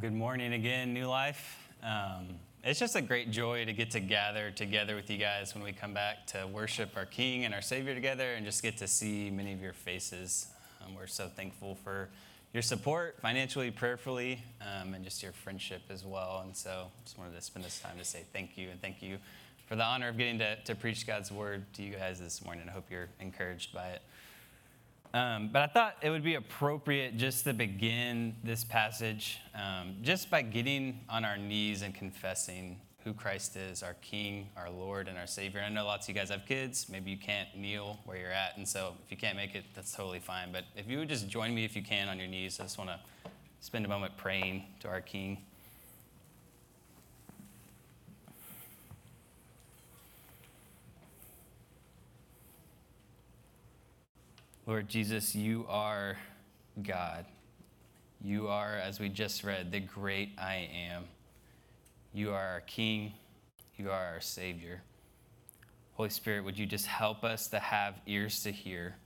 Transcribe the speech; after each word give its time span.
Good 0.00 0.12
morning 0.12 0.52
again, 0.52 0.94
New 0.94 1.06
Life. 1.06 1.58
Um, 1.82 2.28
it's 2.62 2.78
just 2.78 2.94
a 2.94 3.02
great 3.02 3.32
joy 3.32 3.64
to 3.64 3.72
get 3.72 3.90
to 3.92 4.00
gather 4.00 4.52
together 4.52 4.94
with 4.94 5.10
you 5.10 5.18
guys 5.18 5.56
when 5.56 5.64
we 5.64 5.72
come 5.72 5.92
back 5.92 6.24
to 6.28 6.46
worship 6.46 6.90
our 6.96 7.04
King 7.04 7.44
and 7.44 7.52
our 7.52 7.60
Savior 7.60 7.94
together 7.94 8.34
and 8.34 8.46
just 8.46 8.62
get 8.62 8.76
to 8.76 8.86
see 8.86 9.28
many 9.28 9.52
of 9.52 9.60
your 9.60 9.72
faces. 9.72 10.46
Um, 10.80 10.94
we're 10.94 11.08
so 11.08 11.26
thankful 11.26 11.74
for 11.82 12.10
your 12.52 12.62
support 12.62 13.16
financially, 13.20 13.72
prayerfully, 13.72 14.40
um, 14.60 14.94
and 14.94 15.02
just 15.02 15.20
your 15.20 15.32
friendship 15.32 15.82
as 15.90 16.04
well. 16.04 16.42
And 16.44 16.56
so 16.56 16.92
just 17.02 17.18
wanted 17.18 17.34
to 17.34 17.42
spend 17.42 17.64
this 17.64 17.80
time 17.80 17.98
to 17.98 18.04
say 18.04 18.22
thank 18.32 18.56
you 18.56 18.68
and 18.70 18.80
thank 18.80 19.02
you 19.02 19.18
for 19.66 19.74
the 19.74 19.84
honor 19.84 20.10
of 20.10 20.16
getting 20.16 20.38
to, 20.38 20.62
to 20.62 20.76
preach 20.76 21.08
God's 21.08 21.32
word 21.32 21.64
to 21.74 21.82
you 21.82 21.96
guys 21.96 22.20
this 22.20 22.44
morning. 22.44 22.68
I 22.68 22.70
hope 22.70 22.84
you're 22.88 23.08
encouraged 23.18 23.74
by 23.74 23.88
it. 23.88 24.02
Um, 25.14 25.50
but 25.52 25.62
I 25.62 25.66
thought 25.66 25.96
it 26.02 26.10
would 26.10 26.22
be 26.22 26.34
appropriate 26.34 27.16
just 27.16 27.44
to 27.44 27.54
begin 27.54 28.36
this 28.44 28.62
passage 28.62 29.38
um, 29.54 29.96
just 30.02 30.30
by 30.30 30.42
getting 30.42 31.00
on 31.08 31.24
our 31.24 31.38
knees 31.38 31.82
and 31.82 31.94
confessing 31.94 32.78
who 33.04 33.14
Christ 33.14 33.56
is, 33.56 33.82
our 33.82 33.94
King, 34.02 34.48
our 34.56 34.68
Lord, 34.68 35.08
and 35.08 35.16
our 35.16 35.26
Savior. 35.26 35.60
And 35.60 35.72
I 35.72 35.80
know 35.80 35.86
lots 35.86 36.06
of 36.06 36.14
you 36.14 36.20
guys 36.20 36.28
have 36.28 36.44
kids. 36.46 36.88
Maybe 36.90 37.10
you 37.10 37.16
can't 37.16 37.48
kneel 37.56 37.98
where 38.04 38.18
you're 38.18 38.30
at. 38.30 38.58
And 38.58 38.68
so 38.68 38.94
if 39.04 39.10
you 39.10 39.16
can't 39.16 39.36
make 39.36 39.54
it, 39.54 39.64
that's 39.74 39.92
totally 39.92 40.20
fine. 40.20 40.52
But 40.52 40.64
if 40.76 40.86
you 40.88 40.98
would 40.98 41.08
just 41.08 41.26
join 41.26 41.54
me 41.54 41.64
if 41.64 41.74
you 41.74 41.82
can 41.82 42.08
on 42.08 42.18
your 42.18 42.28
knees, 42.28 42.60
I 42.60 42.64
just 42.64 42.76
want 42.76 42.90
to 42.90 43.00
spend 43.60 43.86
a 43.86 43.88
moment 43.88 44.16
praying 44.18 44.64
to 44.80 44.88
our 44.88 45.00
King. 45.00 45.38
Lord 54.68 54.86
Jesus, 54.86 55.34
you 55.34 55.64
are 55.66 56.18
God. 56.82 57.24
You 58.20 58.48
are, 58.48 58.76
as 58.76 59.00
we 59.00 59.08
just 59.08 59.42
read, 59.42 59.72
the 59.72 59.80
great 59.80 60.32
I 60.36 60.68
am. 60.90 61.04
You 62.12 62.34
are 62.34 62.46
our 62.46 62.60
King. 62.60 63.14
You 63.78 63.90
are 63.90 64.04
our 64.12 64.20
Savior. 64.20 64.82
Holy 65.94 66.10
Spirit, 66.10 66.44
would 66.44 66.58
you 66.58 66.66
just 66.66 66.84
help 66.84 67.24
us 67.24 67.46
to 67.46 67.58
have 67.58 67.94
ears 68.06 68.42
to 68.42 68.52
hear? 68.52 68.96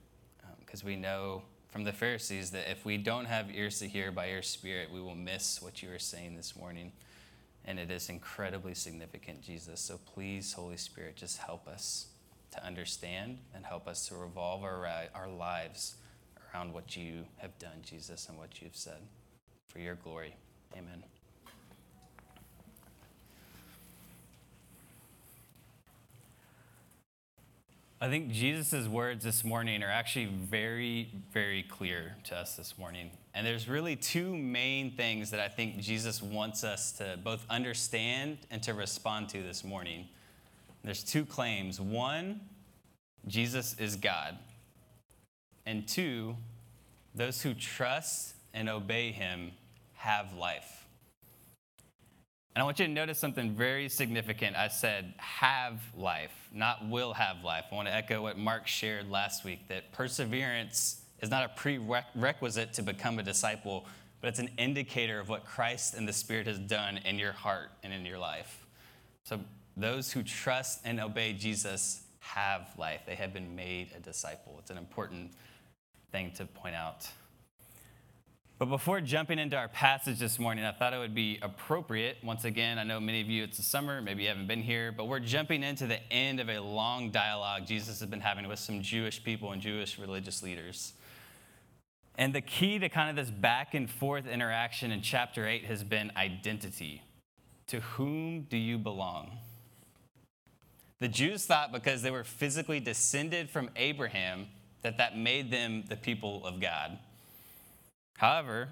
Because 0.58 0.82
um, 0.82 0.88
we 0.88 0.96
know 0.96 1.42
from 1.70 1.84
the 1.84 1.92
Pharisees 1.92 2.50
that 2.50 2.68
if 2.68 2.84
we 2.84 2.98
don't 2.98 3.26
have 3.26 3.48
ears 3.54 3.78
to 3.78 3.86
hear 3.86 4.10
by 4.10 4.30
your 4.30 4.42
Spirit, 4.42 4.90
we 4.92 5.00
will 5.00 5.14
miss 5.14 5.62
what 5.62 5.80
you 5.80 5.92
are 5.92 5.98
saying 6.00 6.34
this 6.34 6.56
morning. 6.56 6.90
And 7.64 7.78
it 7.78 7.88
is 7.88 8.08
incredibly 8.08 8.74
significant, 8.74 9.42
Jesus. 9.42 9.80
So 9.80 10.00
please, 10.12 10.54
Holy 10.54 10.76
Spirit, 10.76 11.14
just 11.14 11.38
help 11.38 11.68
us 11.68 12.08
to 12.52 12.64
understand 12.64 13.38
and 13.54 13.64
help 13.64 13.88
us 13.88 14.06
to 14.08 14.14
revolve 14.14 14.62
our, 14.62 14.86
uh, 14.86 15.06
our 15.14 15.28
lives 15.28 15.96
around 16.54 16.72
what 16.72 16.96
you 16.96 17.24
have 17.38 17.58
done, 17.58 17.78
Jesus, 17.82 18.28
and 18.28 18.38
what 18.38 18.60
you've 18.60 18.76
said. 18.76 19.00
For 19.68 19.78
your 19.78 19.94
glory. 19.94 20.36
Amen. 20.76 21.02
I 28.02 28.08
think 28.08 28.32
Jesus' 28.32 28.88
words 28.88 29.24
this 29.24 29.44
morning 29.44 29.84
are 29.84 29.90
actually 29.90 30.24
very, 30.26 31.08
very 31.32 31.62
clear 31.62 32.16
to 32.24 32.36
us 32.36 32.56
this 32.56 32.76
morning. 32.76 33.12
And 33.32 33.46
there's 33.46 33.68
really 33.68 33.94
two 33.94 34.36
main 34.36 34.90
things 34.96 35.30
that 35.30 35.38
I 35.38 35.46
think 35.46 35.78
Jesus 35.78 36.20
wants 36.20 36.64
us 36.64 36.90
to 36.98 37.16
both 37.22 37.46
understand 37.48 38.38
and 38.50 38.60
to 38.64 38.74
respond 38.74 39.28
to 39.28 39.42
this 39.42 39.62
morning. 39.62 40.08
There's 40.84 41.04
two 41.04 41.24
claims. 41.24 41.80
One, 41.80 42.40
Jesus 43.26 43.76
is 43.78 43.96
God. 43.96 44.38
And 45.64 45.86
two, 45.86 46.36
those 47.14 47.42
who 47.42 47.54
trust 47.54 48.34
and 48.52 48.68
obey 48.68 49.12
him 49.12 49.52
have 49.94 50.34
life. 50.34 50.86
And 52.54 52.60
I 52.60 52.64
want 52.64 52.80
you 52.80 52.86
to 52.86 52.92
notice 52.92 53.18
something 53.18 53.52
very 53.52 53.88
significant. 53.88 54.56
I 54.56 54.68
said 54.68 55.14
have 55.16 55.80
life, 55.96 56.48
not 56.52 56.86
will 56.86 57.14
have 57.14 57.42
life. 57.42 57.64
I 57.72 57.74
want 57.74 57.88
to 57.88 57.94
echo 57.94 58.22
what 58.22 58.36
Mark 58.36 58.66
shared 58.66 59.10
last 59.10 59.44
week 59.44 59.68
that 59.68 59.92
perseverance 59.92 61.00
is 61.22 61.30
not 61.30 61.44
a 61.44 61.48
prerequisite 61.48 62.74
to 62.74 62.82
become 62.82 63.18
a 63.18 63.22
disciple, 63.22 63.86
but 64.20 64.28
it's 64.28 64.38
an 64.38 64.50
indicator 64.58 65.18
of 65.18 65.30
what 65.30 65.46
Christ 65.46 65.94
and 65.94 66.06
the 66.06 66.12
Spirit 66.12 66.46
has 66.46 66.58
done 66.58 66.98
in 66.98 67.18
your 67.18 67.32
heart 67.32 67.70
and 67.82 67.92
in 67.92 68.04
your 68.04 68.18
life. 68.18 68.66
So 69.24 69.40
those 69.76 70.12
who 70.12 70.22
trust 70.22 70.80
and 70.84 71.00
obey 71.00 71.32
Jesus 71.32 72.02
have 72.20 72.68
life. 72.78 73.00
They 73.06 73.14
have 73.16 73.32
been 73.32 73.56
made 73.56 73.92
a 73.96 74.00
disciple. 74.00 74.56
It's 74.58 74.70
an 74.70 74.78
important 74.78 75.32
thing 76.12 76.32
to 76.36 76.44
point 76.44 76.74
out. 76.74 77.08
But 78.58 78.66
before 78.66 79.00
jumping 79.00 79.40
into 79.40 79.56
our 79.56 79.66
passage 79.66 80.20
this 80.20 80.38
morning, 80.38 80.64
I 80.64 80.70
thought 80.70 80.94
it 80.94 80.98
would 80.98 81.16
be 81.16 81.38
appropriate. 81.42 82.18
Once 82.22 82.44
again, 82.44 82.78
I 82.78 82.84
know 82.84 83.00
many 83.00 83.20
of 83.20 83.28
you, 83.28 83.42
it's 83.42 83.56
the 83.56 83.62
summer, 83.64 84.00
maybe 84.00 84.22
you 84.22 84.28
haven't 84.28 84.46
been 84.46 84.62
here, 84.62 84.92
but 84.92 85.06
we're 85.08 85.18
jumping 85.18 85.64
into 85.64 85.88
the 85.88 85.98
end 86.12 86.38
of 86.38 86.48
a 86.48 86.60
long 86.60 87.10
dialogue 87.10 87.66
Jesus 87.66 87.98
has 87.98 88.08
been 88.08 88.20
having 88.20 88.46
with 88.46 88.60
some 88.60 88.80
Jewish 88.80 89.24
people 89.24 89.50
and 89.50 89.60
Jewish 89.60 89.98
religious 89.98 90.44
leaders. 90.44 90.92
And 92.16 92.32
the 92.32 92.40
key 92.40 92.78
to 92.78 92.88
kind 92.88 93.10
of 93.10 93.16
this 93.16 93.34
back 93.34 93.74
and 93.74 93.90
forth 93.90 94.28
interaction 94.28 94.92
in 94.92 95.02
chapter 95.02 95.44
8 95.44 95.64
has 95.64 95.82
been 95.82 96.12
identity. 96.16 97.02
To 97.66 97.80
whom 97.80 98.42
do 98.42 98.56
you 98.56 98.78
belong? 98.78 99.38
The 101.02 101.08
Jews 101.08 101.44
thought 101.46 101.72
because 101.72 102.02
they 102.02 102.12
were 102.12 102.22
physically 102.22 102.78
descended 102.78 103.50
from 103.50 103.70
Abraham 103.74 104.46
that 104.82 104.98
that 104.98 105.18
made 105.18 105.50
them 105.50 105.82
the 105.88 105.96
people 105.96 106.46
of 106.46 106.60
God. 106.60 106.96
However, 108.18 108.68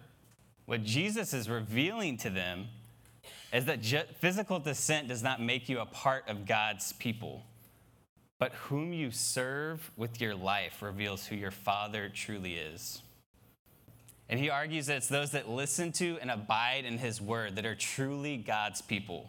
what 0.64 0.84
Jesus 0.84 1.34
is 1.34 1.48
revealing 1.48 2.16
to 2.18 2.30
them 2.30 2.68
is 3.52 3.64
that 3.64 3.84
physical 4.20 4.60
descent 4.60 5.08
does 5.08 5.24
not 5.24 5.42
make 5.42 5.68
you 5.68 5.80
a 5.80 5.86
part 5.86 6.28
of 6.28 6.46
God's 6.46 6.92
people, 6.92 7.42
but 8.38 8.52
whom 8.52 8.92
you 8.92 9.10
serve 9.10 9.90
with 9.96 10.20
your 10.20 10.36
life 10.36 10.82
reveals 10.82 11.26
who 11.26 11.34
your 11.34 11.50
Father 11.50 12.08
truly 12.08 12.54
is. 12.54 13.02
And 14.28 14.38
he 14.38 14.50
argues 14.50 14.86
that 14.86 14.98
it's 14.98 15.08
those 15.08 15.32
that 15.32 15.48
listen 15.48 15.90
to 15.94 16.16
and 16.20 16.30
abide 16.30 16.84
in 16.84 16.98
his 16.98 17.20
word 17.20 17.56
that 17.56 17.66
are 17.66 17.74
truly 17.74 18.36
God's 18.36 18.82
people. 18.82 19.28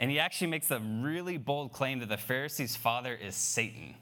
And 0.00 0.10
he 0.10 0.18
actually 0.18 0.46
makes 0.46 0.70
a 0.70 0.80
really 0.80 1.36
bold 1.36 1.72
claim 1.74 2.00
that 2.00 2.08
the 2.08 2.16
Pharisees' 2.16 2.74
father 2.74 3.14
is 3.14 3.34
Satan. 3.34 3.94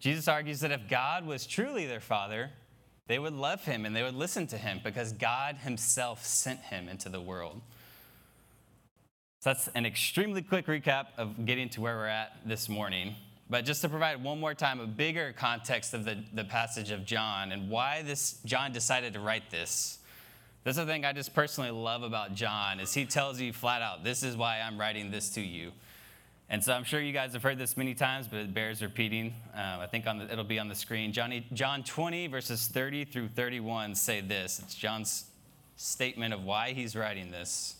Jesus 0.00 0.26
argues 0.26 0.58
that 0.60 0.72
if 0.72 0.88
God 0.88 1.24
was 1.24 1.46
truly 1.46 1.86
their 1.86 2.00
father, 2.00 2.50
they 3.06 3.20
would 3.20 3.32
love 3.32 3.64
him 3.64 3.86
and 3.86 3.94
they 3.94 4.02
would 4.02 4.16
listen 4.16 4.48
to 4.48 4.58
him 4.58 4.80
because 4.82 5.12
God 5.12 5.56
himself 5.58 6.24
sent 6.24 6.60
him 6.60 6.88
into 6.88 7.08
the 7.08 7.20
world. 7.20 7.62
So 9.40 9.50
that's 9.50 9.68
an 9.68 9.86
extremely 9.86 10.42
quick 10.42 10.66
recap 10.66 11.06
of 11.16 11.46
getting 11.46 11.68
to 11.70 11.80
where 11.80 11.96
we're 11.96 12.06
at 12.06 12.38
this 12.44 12.68
morning. 12.68 13.14
But 13.48 13.64
just 13.64 13.82
to 13.82 13.88
provide 13.88 14.22
one 14.22 14.40
more 14.40 14.52
time 14.52 14.80
a 14.80 14.86
bigger 14.86 15.32
context 15.32 15.94
of 15.94 16.04
the, 16.04 16.24
the 16.34 16.44
passage 16.44 16.90
of 16.90 17.04
John 17.04 17.52
and 17.52 17.70
why 17.70 18.02
this 18.02 18.40
John 18.44 18.72
decided 18.72 19.12
to 19.14 19.20
write 19.20 19.48
this. 19.50 19.97
That's 20.64 20.76
the 20.76 20.86
thing 20.86 21.04
I 21.04 21.12
just 21.12 21.34
personally 21.34 21.70
love 21.70 22.02
about 22.02 22.34
John 22.34 22.80
is 22.80 22.92
he 22.92 23.04
tells 23.04 23.40
you 23.40 23.52
flat 23.52 23.80
out, 23.80 24.04
this 24.04 24.22
is 24.22 24.36
why 24.36 24.60
I'm 24.60 24.78
writing 24.78 25.10
this 25.10 25.30
to 25.30 25.40
you. 25.40 25.72
And 26.50 26.64
so 26.64 26.72
I'm 26.72 26.84
sure 26.84 27.00
you 27.00 27.12
guys 27.12 27.34
have 27.34 27.42
heard 27.42 27.58
this 27.58 27.76
many 27.76 27.94
times, 27.94 28.26
but 28.26 28.38
it 28.38 28.54
bears 28.54 28.82
repeating. 28.82 29.34
Um, 29.54 29.80
I 29.80 29.86
think 29.86 30.04
the, 30.04 30.28
it'll 30.30 30.44
be 30.44 30.58
on 30.58 30.68
the 30.68 30.74
screen. 30.74 31.12
Johnny, 31.12 31.46
John 31.52 31.82
20, 31.82 32.26
verses 32.28 32.66
30 32.68 33.04
through 33.04 33.28
31 33.28 33.94
say 33.94 34.22
this. 34.22 34.58
It's 34.58 34.74
John's 34.74 35.26
statement 35.76 36.32
of 36.32 36.44
why 36.44 36.72
he's 36.72 36.96
writing 36.96 37.30
this. 37.30 37.76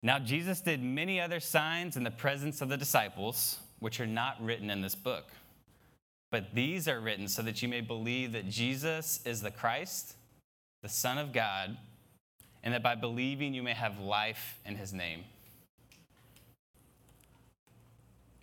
Now, 0.00 0.20
Jesus 0.20 0.60
did 0.60 0.80
many 0.80 1.20
other 1.20 1.40
signs 1.40 1.96
in 1.96 2.04
the 2.04 2.10
presence 2.10 2.62
of 2.62 2.68
the 2.68 2.76
disciples, 2.76 3.58
which 3.80 3.98
are 4.00 4.06
not 4.06 4.40
written 4.40 4.70
in 4.70 4.80
this 4.80 4.94
book. 4.94 5.24
But 6.30 6.54
these 6.54 6.86
are 6.86 7.00
written 7.00 7.26
so 7.26 7.42
that 7.42 7.62
you 7.62 7.68
may 7.68 7.80
believe 7.80 8.30
that 8.32 8.48
Jesus 8.48 9.20
is 9.24 9.42
the 9.42 9.50
Christ 9.50 10.14
the 10.82 10.88
Son 10.88 11.18
of 11.18 11.32
God, 11.32 11.76
and 12.62 12.74
that 12.74 12.82
by 12.82 12.94
believing 12.94 13.54
you 13.54 13.62
may 13.62 13.74
have 13.74 13.98
life 13.98 14.58
in 14.64 14.76
his 14.76 14.92
name. 14.92 15.24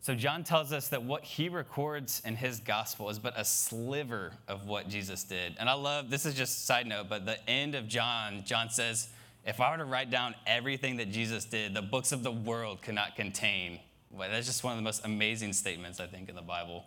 So, 0.05 0.13
John 0.13 0.43
tells 0.43 0.71
us 0.71 0.89
that 0.89 1.03
what 1.03 1.23
he 1.23 1.49
records 1.49 2.21
in 2.23 2.35
his 2.35 2.59
gospel 2.59 3.09
is 3.09 3.17
but 3.17 3.33
a 3.35 3.43
sliver 3.43 4.33
of 4.47 4.67
what 4.67 4.87
Jesus 4.87 5.23
did. 5.23 5.55
And 5.59 5.67
I 5.67 5.73
love 5.73 6.11
this 6.11 6.27
is 6.27 6.35
just 6.35 6.59
a 6.59 6.61
side 6.61 6.85
note, 6.85 7.07
but 7.09 7.25
the 7.25 7.49
end 7.49 7.73
of 7.73 7.87
John, 7.87 8.43
John 8.45 8.69
says, 8.69 9.09
If 9.47 9.59
I 9.59 9.71
were 9.71 9.77
to 9.77 9.85
write 9.85 10.11
down 10.11 10.35
everything 10.45 10.97
that 10.97 11.09
Jesus 11.09 11.45
did, 11.45 11.73
the 11.73 11.81
books 11.81 12.11
of 12.11 12.21
the 12.21 12.31
world 12.31 12.83
could 12.83 12.93
not 12.93 13.15
contain. 13.15 13.79
Well, 14.11 14.29
that's 14.29 14.45
just 14.45 14.63
one 14.63 14.73
of 14.73 14.77
the 14.77 14.83
most 14.83 15.03
amazing 15.05 15.53
statements, 15.53 15.99
I 15.99 16.05
think, 16.05 16.29
in 16.29 16.35
the 16.35 16.41
Bible. 16.43 16.85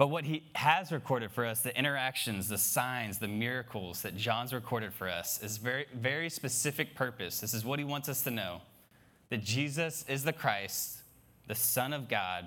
But 0.00 0.06
what 0.06 0.24
he 0.24 0.44
has 0.54 0.92
recorded 0.92 1.30
for 1.30 1.44
us, 1.44 1.60
the 1.60 1.76
interactions, 1.78 2.48
the 2.48 2.56
signs, 2.56 3.18
the 3.18 3.28
miracles 3.28 4.00
that 4.00 4.16
John's 4.16 4.54
recorded 4.54 4.94
for 4.94 5.06
us, 5.06 5.42
is 5.42 5.58
very, 5.58 5.84
very 5.92 6.30
specific 6.30 6.94
purpose. 6.94 7.38
This 7.38 7.52
is 7.52 7.66
what 7.66 7.78
he 7.78 7.84
wants 7.84 8.08
us 8.08 8.22
to 8.22 8.30
know 8.30 8.62
that 9.28 9.44
Jesus 9.44 10.06
is 10.08 10.24
the 10.24 10.32
Christ 10.32 11.00
the 11.48 11.54
Son 11.54 11.92
of 11.92 12.08
God, 12.08 12.46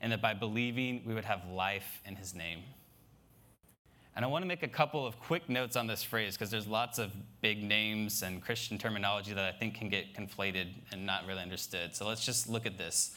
and 0.00 0.12
that 0.12 0.22
by 0.22 0.32
believing 0.32 1.02
we 1.04 1.12
would 1.12 1.24
have 1.24 1.44
life 1.48 2.00
in 2.06 2.14
his 2.14 2.36
name. 2.36 2.60
And 4.14 4.24
I 4.24 4.28
want 4.28 4.44
to 4.44 4.46
make 4.46 4.62
a 4.62 4.68
couple 4.68 5.04
of 5.04 5.18
quick 5.18 5.48
notes 5.48 5.74
on 5.74 5.88
this 5.88 6.04
phrase 6.04 6.36
because 6.36 6.52
there's 6.52 6.68
lots 6.68 7.00
of 7.00 7.10
big 7.40 7.64
names 7.64 8.22
and 8.22 8.40
Christian 8.40 8.78
terminology 8.78 9.32
that 9.32 9.44
I 9.44 9.58
think 9.58 9.74
can 9.74 9.88
get 9.88 10.14
conflated 10.14 10.68
and 10.92 11.04
not 11.04 11.26
really 11.26 11.42
understood. 11.42 11.96
So 11.96 12.06
let's 12.06 12.24
just 12.24 12.48
look 12.48 12.64
at 12.64 12.78
this. 12.78 13.16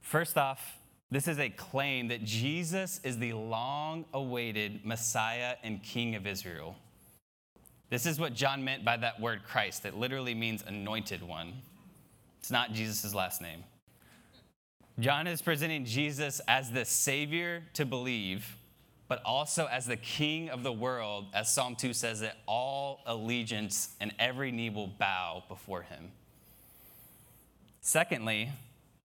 First 0.00 0.36
off, 0.36 0.78
this 1.10 1.26
is 1.26 1.38
a 1.38 1.48
claim 1.48 2.08
that 2.08 2.24
Jesus 2.24 3.00
is 3.02 3.18
the 3.18 3.32
long 3.32 4.04
awaited 4.12 4.84
Messiah 4.84 5.56
and 5.62 5.82
King 5.82 6.14
of 6.14 6.26
Israel. 6.26 6.76
This 7.90 8.04
is 8.04 8.20
what 8.20 8.34
John 8.34 8.62
meant 8.64 8.84
by 8.84 8.98
that 8.98 9.18
word 9.18 9.44
Christ, 9.44 9.84
that 9.84 9.96
literally 9.96 10.34
means 10.34 10.62
anointed 10.66 11.22
one. 11.22 11.54
It's 12.40 12.50
not 12.50 12.72
Jesus' 12.72 13.14
last 13.14 13.40
name. 13.40 13.64
John 14.98 15.26
is 15.26 15.40
presenting 15.40 15.84
Jesus 15.84 16.40
as 16.48 16.70
the 16.70 16.84
Savior 16.84 17.62
to 17.74 17.86
believe, 17.86 18.56
but 19.06 19.22
also 19.24 19.66
as 19.66 19.86
the 19.86 19.96
King 19.96 20.50
of 20.50 20.62
the 20.62 20.72
world, 20.72 21.26
as 21.32 21.54
Psalm 21.54 21.76
2 21.76 21.94
says, 21.94 22.20
that 22.20 22.36
all 22.46 23.00
allegiance 23.06 23.94
and 24.00 24.12
every 24.18 24.52
knee 24.52 24.70
will 24.70 24.88
bow 24.88 25.44
before 25.48 25.82
him. 25.82 26.10
Secondly, 27.80 28.50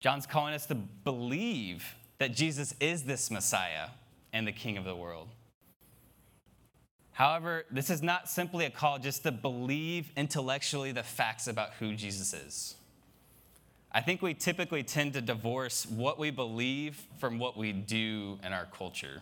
John's 0.01 0.27
calling 0.27 0.55
us 0.55 0.67
to 0.67 0.75
believe 0.75 1.95
that 2.19 2.35
Jesus 2.35 2.75
is 2.81 3.05
this 3.05 3.31
Messiah 3.31 3.89
and 4.33 4.47
the 4.47 4.53
King 4.53 4.79
of 4.79 4.85
the 4.85 4.97
world. 4.97 5.29
However, 7.13 7.67
this 7.71 7.91
is 7.91 8.03
not 8.03 8.31
simply 8.31 8.65
a 8.65 8.71
call 8.71 8.99
just 8.99 9.25
to 9.25 9.33
believe 9.33 10.11
intellectually 10.17 10.91
the 10.91 11.03
facts 11.03 11.47
about 11.47 11.75
who 11.75 11.95
Jesus 11.95 12.33
is. 12.33 12.77
I 13.93 14.01
think 14.01 14.23
we 14.23 14.33
typically 14.33 14.83
tend 14.83 15.13
to 15.15 15.21
divorce 15.21 15.85
what 15.85 16.19
we 16.19 16.31
believe 16.31 17.03
from 17.19 17.39
what 17.39 17.59
we 17.59 17.73
do 17.73 18.39
in 18.43 18.55
our 18.55 18.67
culture. 18.67 19.21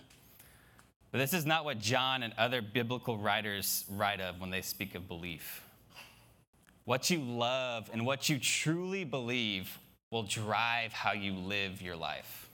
But 1.11 1.19
this 1.19 1.33
is 1.33 1.47
not 1.47 1.65
what 1.65 1.81
John 1.81 2.23
and 2.23 2.35
other 2.37 2.63
biblical 2.63 3.17
writers 3.17 3.85
write 3.91 4.21
of 4.21 4.41
when 4.41 4.51
they 4.51 4.63
speak 4.63 4.95
of 4.95 5.09
belief. 5.09 5.65
What 6.85 7.11
you 7.11 7.19
love 7.19 7.91
and 7.93 8.07
what 8.07 8.29
you 8.29 8.39
truly 8.39 9.05
believe 9.05 9.77
will 10.10 10.22
drive 10.22 10.93
how 10.93 11.12
you 11.12 11.32
live 11.34 11.82
your 11.82 11.96
life. 11.96 12.49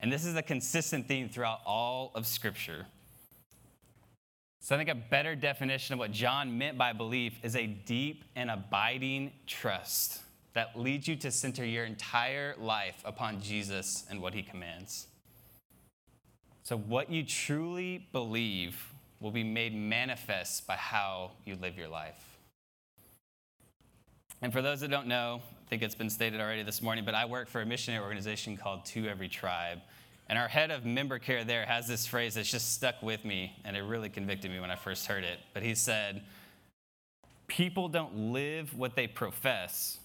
And 0.00 0.12
this 0.12 0.24
is 0.24 0.36
a 0.36 0.42
consistent 0.42 1.08
theme 1.08 1.28
throughout 1.28 1.60
all 1.66 2.12
of 2.14 2.26
Scripture. 2.26 2.86
So 4.60 4.74
I 4.74 4.78
think 4.78 4.90
a 4.90 4.94
better 4.94 5.34
definition 5.34 5.94
of 5.94 5.98
what 5.98 6.12
John 6.12 6.58
meant 6.58 6.78
by 6.78 6.92
belief 6.92 7.38
is 7.42 7.56
a 7.56 7.66
deep 7.66 8.24
and 8.36 8.50
abiding 8.50 9.32
trust 9.46 10.20
that 10.54 10.78
leads 10.78 11.08
you 11.08 11.16
to 11.16 11.30
center 11.30 11.64
your 11.64 11.84
entire 11.84 12.54
life 12.58 13.00
upon 13.04 13.40
Jesus 13.40 14.04
and 14.10 14.20
what 14.20 14.34
he 14.34 14.42
commands. 14.42 15.06
So, 16.64 16.76
what 16.76 17.10
you 17.10 17.24
truly 17.24 18.08
believe 18.12 18.92
will 19.20 19.30
be 19.30 19.44
made 19.44 19.74
manifest 19.74 20.66
by 20.66 20.74
how 20.76 21.30
you 21.44 21.56
live 21.56 21.78
your 21.78 21.88
life. 21.88 22.38
And 24.42 24.52
for 24.52 24.62
those 24.62 24.80
that 24.80 24.90
don't 24.90 25.06
know, 25.06 25.42
think 25.68 25.82
it's 25.82 25.94
been 25.94 26.08
stated 26.08 26.40
already 26.40 26.62
this 26.62 26.80
morning, 26.80 27.04
but 27.04 27.14
I 27.14 27.26
work 27.26 27.46
for 27.48 27.60
a 27.60 27.66
missionary 27.66 28.02
organization 28.02 28.56
called 28.56 28.86
To 28.86 29.06
Every 29.06 29.28
Tribe. 29.28 29.80
And 30.26 30.38
our 30.38 30.48
head 30.48 30.70
of 30.70 30.86
member 30.86 31.18
care 31.18 31.44
there 31.44 31.66
has 31.66 31.86
this 31.86 32.06
phrase 32.06 32.34
that's 32.34 32.50
just 32.50 32.72
stuck 32.72 33.02
with 33.02 33.22
me, 33.24 33.54
and 33.64 33.76
it 33.76 33.82
really 33.82 34.08
convicted 34.08 34.50
me 34.50 34.60
when 34.60 34.70
I 34.70 34.76
first 34.76 35.06
heard 35.06 35.24
it. 35.24 35.38
But 35.52 35.62
he 35.62 35.74
said, 35.74 36.22
People 37.48 37.88
don't 37.88 38.32
live 38.32 38.76
what 38.76 38.96
they 38.96 39.06
profess, 39.06 39.98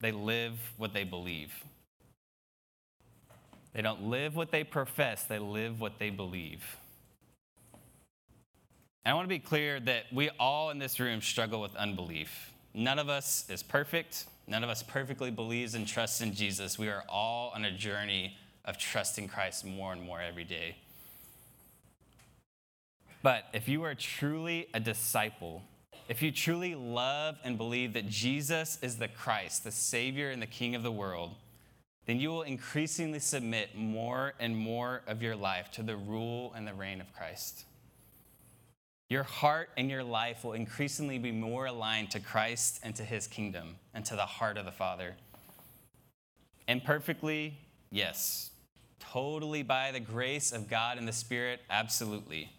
they 0.00 0.12
live 0.12 0.58
what 0.78 0.94
they 0.94 1.04
believe. 1.04 1.52
They 3.74 3.82
don't 3.82 4.04
live 4.04 4.36
what 4.36 4.50
they 4.50 4.64
profess, 4.64 5.24
they 5.24 5.38
live 5.38 5.80
what 5.80 5.98
they 5.98 6.08
believe. 6.10 6.64
And 9.04 9.12
I 9.12 9.14
want 9.14 9.26
to 9.26 9.28
be 9.28 9.38
clear 9.38 9.80
that 9.80 10.04
we 10.12 10.30
all 10.40 10.70
in 10.70 10.78
this 10.78 10.98
room 10.98 11.20
struggle 11.20 11.60
with 11.60 11.76
unbelief. 11.76 12.52
None 12.72 12.98
of 12.98 13.08
us 13.08 13.44
is 13.50 13.62
perfect. 13.62 14.24
None 14.48 14.64
of 14.64 14.70
us 14.70 14.82
perfectly 14.82 15.30
believes 15.30 15.74
and 15.74 15.86
trusts 15.86 16.20
in 16.20 16.34
Jesus. 16.34 16.78
We 16.78 16.88
are 16.88 17.04
all 17.08 17.52
on 17.54 17.64
a 17.64 17.70
journey 17.70 18.36
of 18.64 18.78
trusting 18.78 19.28
Christ 19.28 19.64
more 19.64 19.92
and 19.92 20.02
more 20.02 20.20
every 20.20 20.44
day. 20.44 20.76
But 23.22 23.44
if 23.52 23.68
you 23.68 23.84
are 23.84 23.94
truly 23.94 24.68
a 24.72 24.80
disciple 24.80 25.62
if 26.08 26.22
you 26.22 26.32
truly 26.32 26.74
love 26.74 27.36
and 27.44 27.58
believe 27.58 27.92
that 27.92 28.08
Jesus 28.08 28.78
is 28.80 28.96
the 28.96 29.08
Christ, 29.08 29.62
the 29.62 29.70
Savior 29.70 30.30
and 30.30 30.40
the 30.40 30.46
King 30.46 30.74
of 30.74 30.82
the 30.82 30.90
world, 30.90 31.34
then 32.06 32.18
you 32.18 32.30
will 32.30 32.42
increasingly 32.42 33.18
submit 33.18 33.76
more 33.76 34.32
and 34.40 34.56
more 34.56 35.02
of 35.06 35.22
your 35.22 35.36
life 35.36 35.70
to 35.72 35.82
the 35.82 35.96
rule 35.96 36.54
and 36.56 36.66
the 36.66 36.72
reign 36.72 37.02
of 37.02 37.12
Christ. 37.12 37.64
Your 39.10 39.22
heart 39.22 39.70
and 39.78 39.88
your 39.88 40.04
life 40.04 40.44
will 40.44 40.52
increasingly 40.52 41.18
be 41.18 41.32
more 41.32 41.66
aligned 41.66 42.10
to 42.10 42.20
Christ 42.20 42.80
and 42.82 42.94
to 42.96 43.02
his 43.02 43.26
kingdom 43.26 43.76
and 43.94 44.04
to 44.04 44.16
the 44.16 44.26
heart 44.26 44.58
of 44.58 44.66
the 44.66 44.72
Father. 44.72 45.16
Imperfectly, 46.66 47.54
yes. 47.90 48.50
Totally 49.00 49.62
by 49.62 49.92
the 49.92 50.00
grace 50.00 50.52
of 50.52 50.68
God 50.68 50.98
and 50.98 51.08
the 51.08 51.12
Spirit, 51.12 51.60
absolutely. 51.70 52.50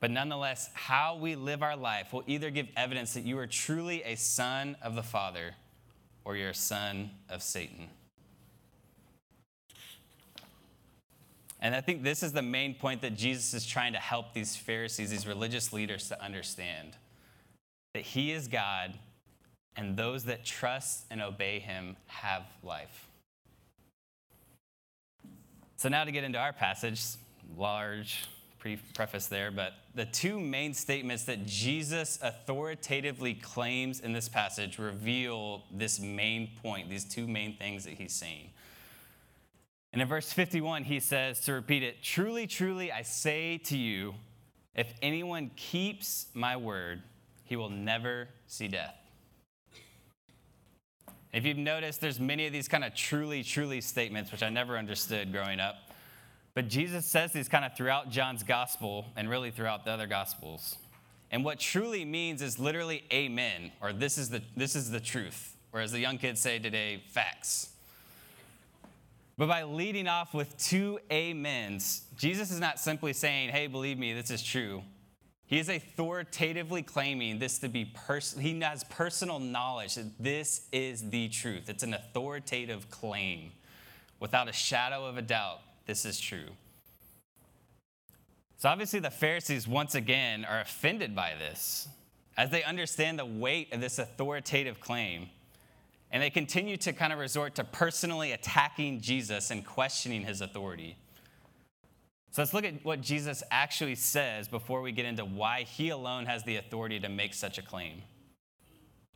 But 0.00 0.10
nonetheless, 0.10 0.68
how 0.74 1.16
we 1.16 1.36
live 1.36 1.62
our 1.62 1.76
life 1.76 2.12
will 2.12 2.24
either 2.26 2.50
give 2.50 2.66
evidence 2.76 3.14
that 3.14 3.24
you 3.24 3.38
are 3.38 3.46
truly 3.46 4.02
a 4.02 4.16
son 4.16 4.76
of 4.82 4.96
the 4.96 5.02
Father 5.04 5.54
or 6.24 6.36
you're 6.36 6.50
a 6.50 6.54
son 6.54 7.10
of 7.30 7.42
Satan. 7.42 7.88
And 11.64 11.74
I 11.74 11.80
think 11.80 12.02
this 12.02 12.22
is 12.22 12.32
the 12.32 12.42
main 12.42 12.74
point 12.74 13.00
that 13.00 13.14
Jesus 13.14 13.54
is 13.54 13.64
trying 13.64 13.94
to 13.94 13.98
help 13.98 14.34
these 14.34 14.54
Pharisees, 14.54 15.08
these 15.08 15.26
religious 15.26 15.72
leaders, 15.72 16.08
to 16.08 16.22
understand 16.22 16.90
that 17.94 18.02
He 18.02 18.32
is 18.32 18.48
God, 18.48 18.92
and 19.74 19.96
those 19.96 20.24
that 20.24 20.44
trust 20.44 21.06
and 21.10 21.22
obey 21.22 21.60
Him 21.60 21.96
have 22.06 22.42
life. 22.62 23.08
So, 25.76 25.88
now 25.88 26.04
to 26.04 26.12
get 26.12 26.22
into 26.22 26.38
our 26.38 26.52
passage, 26.52 27.02
large, 27.56 28.26
preface 28.92 29.26
there, 29.26 29.50
but 29.50 29.72
the 29.94 30.04
two 30.04 30.38
main 30.38 30.74
statements 30.74 31.24
that 31.24 31.46
Jesus 31.46 32.18
authoritatively 32.22 33.34
claims 33.34 34.00
in 34.00 34.12
this 34.12 34.28
passage 34.28 34.78
reveal 34.78 35.64
this 35.70 35.98
main 35.98 36.50
point, 36.62 36.90
these 36.90 37.04
two 37.04 37.26
main 37.26 37.56
things 37.56 37.84
that 37.84 37.94
he's 37.94 38.12
saying. 38.12 38.50
And 39.94 40.02
in 40.02 40.08
verse 40.08 40.32
51, 40.32 40.82
he 40.82 40.98
says, 40.98 41.38
to 41.42 41.52
repeat 41.52 41.84
it, 41.84 42.02
Truly, 42.02 42.48
truly, 42.48 42.90
I 42.90 43.02
say 43.02 43.58
to 43.58 43.76
you, 43.76 44.16
if 44.74 44.92
anyone 45.00 45.52
keeps 45.54 46.26
my 46.34 46.56
word, 46.56 47.00
he 47.44 47.54
will 47.54 47.70
never 47.70 48.26
see 48.48 48.66
death. 48.66 48.96
If 51.32 51.44
you've 51.44 51.58
noticed, 51.58 52.00
there's 52.00 52.18
many 52.18 52.44
of 52.44 52.52
these 52.52 52.66
kind 52.66 52.82
of 52.82 52.96
truly, 52.96 53.44
truly 53.44 53.80
statements, 53.80 54.32
which 54.32 54.42
I 54.42 54.48
never 54.48 54.76
understood 54.76 55.30
growing 55.30 55.60
up. 55.60 55.76
But 56.54 56.66
Jesus 56.66 57.06
says 57.06 57.30
these 57.30 57.48
kind 57.48 57.64
of 57.64 57.76
throughout 57.76 58.10
John's 58.10 58.42
gospel 58.42 59.06
and 59.14 59.30
really 59.30 59.52
throughout 59.52 59.84
the 59.84 59.92
other 59.92 60.08
gospels. 60.08 60.76
And 61.30 61.44
what 61.44 61.60
truly 61.60 62.04
means 62.04 62.42
is 62.42 62.58
literally 62.58 63.04
amen, 63.12 63.70
or 63.80 63.92
this 63.92 64.18
is 64.18 64.28
the, 64.28 64.42
this 64.56 64.74
is 64.74 64.90
the 64.90 64.98
truth, 64.98 65.54
or 65.72 65.78
as 65.78 65.92
the 65.92 66.00
young 66.00 66.18
kids 66.18 66.40
say 66.40 66.58
today, 66.58 67.04
facts. 67.10 67.73
But 69.36 69.48
by 69.48 69.64
leading 69.64 70.06
off 70.06 70.32
with 70.32 70.56
two 70.56 70.98
amens, 71.10 72.04
Jesus 72.16 72.50
is 72.50 72.60
not 72.60 72.78
simply 72.78 73.12
saying, 73.12 73.50
hey, 73.50 73.66
believe 73.66 73.98
me, 73.98 74.12
this 74.12 74.30
is 74.30 74.42
true. 74.42 74.82
He 75.46 75.58
is 75.58 75.68
authoritatively 75.68 76.82
claiming 76.82 77.38
this 77.38 77.58
to 77.58 77.68
be 77.68 77.84
personal. 77.84 78.42
He 78.42 78.60
has 78.60 78.84
personal 78.84 79.38
knowledge 79.38 79.96
that 79.96 80.10
this 80.18 80.68
is 80.72 81.10
the 81.10 81.28
truth. 81.28 81.68
It's 81.68 81.82
an 81.82 81.94
authoritative 81.94 82.90
claim 82.90 83.52
without 84.20 84.48
a 84.48 84.52
shadow 84.52 85.04
of 85.04 85.18
a 85.18 85.22
doubt 85.22 85.60
this 85.86 86.04
is 86.06 86.18
true. 86.18 86.48
So 88.56 88.68
obviously, 88.70 89.00
the 89.00 89.10
Pharisees, 89.10 89.68
once 89.68 89.94
again, 89.94 90.46
are 90.46 90.60
offended 90.60 91.14
by 91.14 91.34
this 91.38 91.88
as 92.36 92.50
they 92.50 92.62
understand 92.62 93.18
the 93.18 93.26
weight 93.26 93.72
of 93.72 93.80
this 93.80 93.98
authoritative 93.98 94.80
claim. 94.80 95.28
And 96.14 96.22
they 96.22 96.30
continue 96.30 96.76
to 96.76 96.92
kind 96.92 97.12
of 97.12 97.18
resort 97.18 97.56
to 97.56 97.64
personally 97.64 98.30
attacking 98.30 99.00
Jesus 99.00 99.50
and 99.50 99.66
questioning 99.66 100.22
his 100.22 100.40
authority. 100.40 100.96
So 102.30 102.40
let's 102.40 102.54
look 102.54 102.64
at 102.64 102.84
what 102.84 103.00
Jesus 103.00 103.42
actually 103.50 103.96
says 103.96 104.46
before 104.46 104.80
we 104.80 104.92
get 104.92 105.06
into 105.06 105.24
why 105.24 105.64
he 105.64 105.88
alone 105.88 106.26
has 106.26 106.44
the 106.44 106.54
authority 106.54 107.00
to 107.00 107.08
make 107.08 107.34
such 107.34 107.58
a 107.58 107.62
claim. 107.62 108.00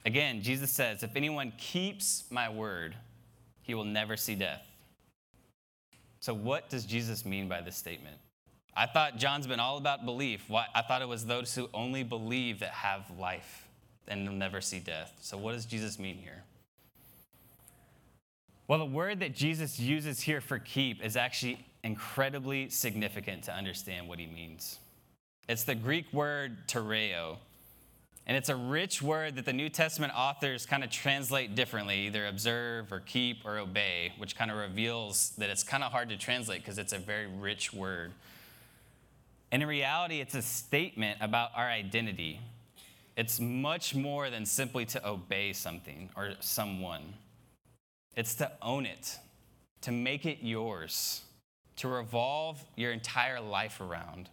Again, 0.07 0.43
Jesus 0.43 0.73
says, 0.73 1.05
If 1.05 1.15
anyone 1.15 1.53
keeps 1.57 2.25
my 2.31 2.49
word, 2.49 2.97
he 3.63 3.75
will 3.75 3.85
never 3.85 4.17
see 4.17 4.35
death. 4.35 4.67
So, 6.19 6.35
what 6.35 6.69
does 6.69 6.85
Jesus 6.85 7.25
mean 7.25 7.49
by 7.49 7.61
this 7.61 7.77
statement? 7.77 8.17
I 8.77 8.87
thought 8.87 9.19
John's 9.19 9.47
been 9.47 9.61
all 9.61 9.79
about 9.79 10.05
belief. 10.05 10.51
I 10.53 10.83
thought 10.83 11.03
it 11.03 11.09
was 11.09 11.25
those 11.25 11.55
who 11.55 11.71
only 11.73 12.03
believe 12.03 12.59
that 12.59 12.71
have 12.71 13.09
life 13.17 13.69
and 14.09 14.29
will 14.29 14.35
never 14.35 14.61
see 14.61 14.81
death. 14.81 15.17
So, 15.21 15.39
what 15.39 15.53
does 15.53 15.65
Jesus 15.65 16.01
mean 16.01 16.17
here? 16.17 16.43
Well, 18.69 18.79
the 18.79 18.85
word 18.85 19.21
that 19.21 19.35
Jesus 19.35 19.81
uses 19.81 20.21
here 20.21 20.43
for 20.43 20.59
keep 20.59 21.03
is 21.03 21.17
actually 21.17 21.65
incredibly 21.83 22.69
significant 22.69 23.45
to 23.45 23.55
understand 23.55 24.07
what 24.07 24.19
he 24.19 24.27
means. 24.27 24.79
It's 25.49 25.65
the 25.65 25.75
Greek 25.75 26.13
word 26.13 26.69
tereo, 26.69 27.39
and 28.27 28.37
it's 28.37 28.51
a 28.51 28.57
rich 28.57 29.01
word 29.01 29.37
that 29.37 29.47
the 29.47 29.55
New 29.55 29.71
Testament 29.71 30.13
authors 30.15 30.67
kind 30.67 30.85
of 30.85 30.91
translate 30.91 31.55
differently, 31.55 32.09
either 32.09 32.27
observe 32.27 32.93
or 32.93 33.01
keep 33.01 33.47
or 33.47 33.57
obey, 33.57 34.13
which 34.19 34.37
kind 34.37 34.51
of 34.51 34.59
reveals 34.59 35.31
that 35.39 35.49
it's 35.49 35.63
kind 35.63 35.83
of 35.83 35.91
hard 35.91 36.11
to 36.11 36.19
translate 36.19 36.61
because 36.61 36.77
it's 36.77 36.93
a 36.93 36.99
very 36.99 37.27
rich 37.27 37.73
word. 37.73 38.13
And 39.51 39.63
in 39.63 39.69
reality, 39.69 40.21
it's 40.21 40.35
a 40.35 40.43
statement 40.43 41.17
about 41.23 41.53
our 41.57 41.69
identity. 41.69 42.39
It's 43.17 43.41
much 43.41 43.95
more 43.95 44.29
than 44.29 44.45
simply 44.45 44.85
to 44.85 45.09
obey 45.09 45.55
something 45.55 46.11
or 46.15 46.35
someone, 46.41 47.15
it's 48.19 48.35
to 48.35 48.51
own 48.61 48.85
it, 48.85 49.17
to 49.81 49.93
make 49.93 50.27
it 50.27 50.39
yours, 50.43 51.23
to 51.77 51.87
revolve 51.87 52.61
your 52.75 52.91
entire 52.91 53.41
life 53.41 53.81
around. 53.81 54.29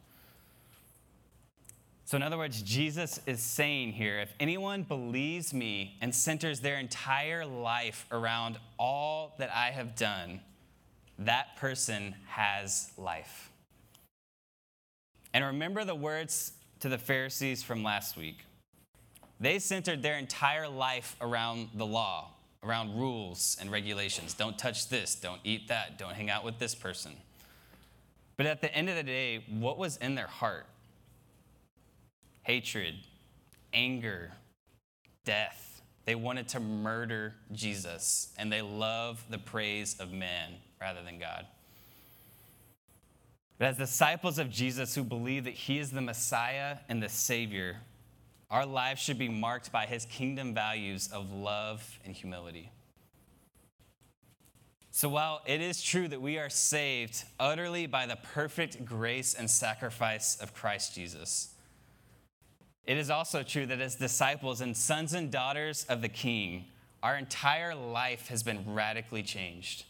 So, 2.05 2.17
in 2.17 2.23
other 2.23 2.39
words, 2.39 2.63
Jesus 2.63 3.19
is 3.27 3.39
saying 3.39 3.91
here 3.91 4.17
if 4.17 4.33
anyone 4.39 4.81
believes 4.81 5.53
me 5.53 5.97
and 6.01 6.13
centers 6.15 6.61
their 6.61 6.77
entire 6.77 7.45
life 7.45 8.07
around 8.11 8.57
all 8.79 9.35
that 9.37 9.51
I 9.55 9.69
have 9.69 9.95
done, 9.95 10.39
that 11.19 11.55
person 11.57 12.15
has 12.27 12.91
life. 12.97 13.51
And 15.31 15.45
remember 15.45 15.85
the 15.85 15.93
words 15.93 16.53
to 16.79 16.89
the 16.89 16.97
Pharisees 16.97 17.61
from 17.61 17.83
last 17.83 18.17
week. 18.17 18.45
They 19.39 19.59
centered 19.59 20.01
their 20.01 20.17
entire 20.17 20.67
life 20.67 21.15
around 21.21 21.69
the 21.75 21.85
law, 21.85 22.31
around 22.65 22.97
rules 22.97 23.57
and 23.59 23.71
regulations. 23.71 24.33
Don't 24.33 24.57
touch 24.57 24.89
this, 24.89 25.15
don't 25.15 25.41
eat 25.43 25.67
that, 25.67 25.97
don't 25.97 26.13
hang 26.13 26.29
out 26.29 26.43
with 26.43 26.59
this 26.59 26.73
person. 26.73 27.13
But 28.37 28.45
at 28.45 28.61
the 28.61 28.73
end 28.73 28.89
of 28.89 28.95
the 28.95 29.03
day, 29.03 29.45
what 29.49 29.77
was 29.77 29.97
in 29.97 30.15
their 30.15 30.27
heart? 30.27 30.65
hatred, 32.45 32.93
anger, 33.73 34.31
death. 35.25 35.81
They 36.05 36.13
wanted 36.13 36.47
to 36.49 36.59
murder 36.59 37.33
Jesus, 37.51 38.31
and 38.37 38.53
they 38.53 38.61
love 38.61 39.23
the 39.31 39.39
praise 39.39 39.95
of 39.99 40.11
man 40.11 40.53
rather 40.79 41.01
than 41.01 41.17
God. 41.17 41.47
But 43.57 43.69
as 43.69 43.77
disciples 43.77 44.37
of 44.37 44.51
Jesus 44.51 44.93
who 44.93 45.03
believe 45.03 45.45
that 45.45 45.53
he 45.53 45.79
is 45.79 45.89
the 45.89 46.01
Messiah 46.01 46.77
and 46.87 47.01
the 47.01 47.09
Savior, 47.09 47.77
our 48.49 48.65
lives 48.65 49.01
should 49.01 49.17
be 49.17 49.29
marked 49.29 49.71
by 49.71 49.85
his 49.85 50.05
kingdom 50.05 50.53
values 50.53 51.09
of 51.11 51.31
love 51.31 51.99
and 52.05 52.15
humility. 52.15 52.71
So 54.91 55.09
while 55.09 55.41
it 55.45 55.59
is 55.59 55.83
true 55.83 56.07
that 56.07 56.21
we 56.21 56.37
are 56.37 56.49
saved 56.49 57.25
utterly 57.37 57.85
by 57.85 58.05
the 58.05 58.15
perfect 58.15 58.85
grace 58.85 59.33
and 59.33 59.49
sacrifice 59.49 60.37
of 60.39 60.53
Christ 60.53 60.95
Jesus, 60.95 61.53
it 62.85 62.97
is 62.97 63.09
also 63.09 63.43
true 63.43 63.65
that 63.65 63.81
as 63.81 63.95
disciples 63.95 64.61
and 64.61 64.77
sons 64.77 65.13
and 65.13 65.31
daughters 65.31 65.85
of 65.89 66.01
the 66.01 66.07
King, 66.07 66.65
our 67.03 67.17
entire 67.17 67.75
life 67.75 68.29
has 68.29 68.41
been 68.41 68.73
radically 68.73 69.21
changed. 69.21 69.85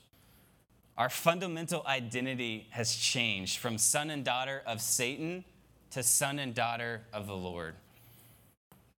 Our 0.98 1.10
fundamental 1.10 1.84
identity 1.86 2.68
has 2.72 2.96
changed 2.96 3.60
from 3.60 3.78
son 3.78 4.10
and 4.10 4.24
daughter 4.24 4.64
of 4.66 4.82
Satan 4.82 5.44
to 5.92 6.02
son 6.04 6.40
and 6.40 6.56
daughter 6.56 7.02
of 7.14 7.28
the 7.28 7.36
Lord. 7.36 7.76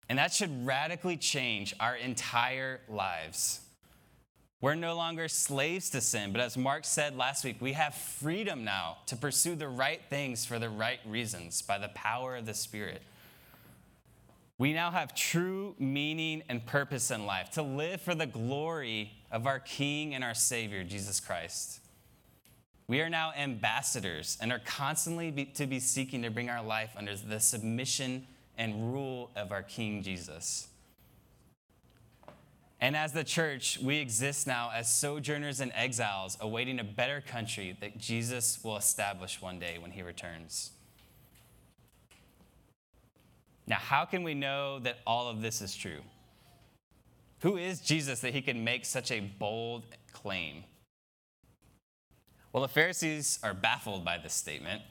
And 0.09 0.17
that 0.19 0.33
should 0.33 0.65
radically 0.65 1.17
change 1.17 1.73
our 1.79 1.95
entire 1.95 2.79
lives. 2.87 3.61
We're 4.59 4.75
no 4.75 4.95
longer 4.95 5.27
slaves 5.27 5.91
to 5.91 6.01
sin, 6.01 6.31
but 6.31 6.41
as 6.41 6.57
Mark 6.57 6.83
said 6.83 7.15
last 7.15 7.43
week, 7.43 7.57
we 7.59 7.73
have 7.73 7.93
freedom 7.93 8.63
now 8.63 8.97
to 9.05 9.15
pursue 9.15 9.55
the 9.55 9.67
right 9.67 10.01
things 10.09 10.45
for 10.45 10.57
the 10.57 10.69
right 10.69 10.99
reasons 11.05 11.61
by 11.61 11.77
the 11.77 11.89
power 11.89 12.35
of 12.35 12.47
the 12.47 12.55
Spirit. 12.55 13.03
We 14.57 14.73
now 14.73 14.89
have 14.89 15.13
true 15.13 15.75
meaning 15.77 16.41
and 16.49 16.65
purpose 16.65 17.11
in 17.11 17.27
life 17.27 17.51
to 17.51 17.61
live 17.61 18.01
for 18.01 18.15
the 18.15 18.25
glory 18.25 19.11
of 19.31 19.45
our 19.45 19.59
King 19.59 20.15
and 20.15 20.23
our 20.23 20.33
Savior, 20.33 20.83
Jesus 20.83 21.19
Christ. 21.19 21.79
We 22.87 23.01
are 23.01 23.09
now 23.09 23.33
ambassadors 23.37 24.37
and 24.41 24.51
are 24.51 24.61
constantly 24.65 25.29
be, 25.29 25.45
to 25.45 25.67
be 25.67 25.79
seeking 25.79 26.23
to 26.23 26.31
bring 26.31 26.49
our 26.49 26.63
life 26.63 26.93
under 26.97 27.15
the 27.15 27.39
submission 27.39 28.25
and 28.57 28.93
rule 28.93 29.31
of 29.35 29.51
our 29.51 29.63
King 29.63 30.01
Jesus. 30.01 30.67
And 32.79 32.95
as 32.95 33.11
the 33.11 33.23
church, 33.23 33.79
we 33.81 33.97
exist 33.97 34.45
now 34.45 34.71
as 34.73 34.91
sojourners 34.91 35.59
and 35.59 35.71
exiles, 35.73 36.37
awaiting 36.39 36.79
a 36.79 36.83
better 36.83 37.21
country 37.21 37.75
that 37.81 37.97
Jesus 37.97 38.59
will 38.63 38.77
establish 38.77 39.41
one 39.41 39.57
day 39.57 39.77
when 39.79 39.91
he 39.91 40.03
returns. 40.03 40.71
Now, 43.65 43.77
how 43.77 44.05
can 44.05 44.23
we 44.23 44.33
know 44.33 44.79
that 44.79 44.99
all 45.05 45.27
of 45.27 45.41
this 45.41 45.61
is 45.61 45.75
true? 45.75 46.01
Who 47.41 47.57
is 47.57 47.81
Jesus 47.81 48.19
that 48.21 48.33
he 48.33 48.41
can 48.41 48.63
make 48.63 48.85
such 48.85 49.11
a 49.11 49.19
bold 49.19 49.83
claim? 50.13 50.63
Well, 52.53 52.61
the 52.61 52.69
Pharisees 52.69 53.39
are 53.43 53.53
baffled 53.53 54.05
by 54.05 54.17
this 54.17 54.33
statement, 54.33 54.81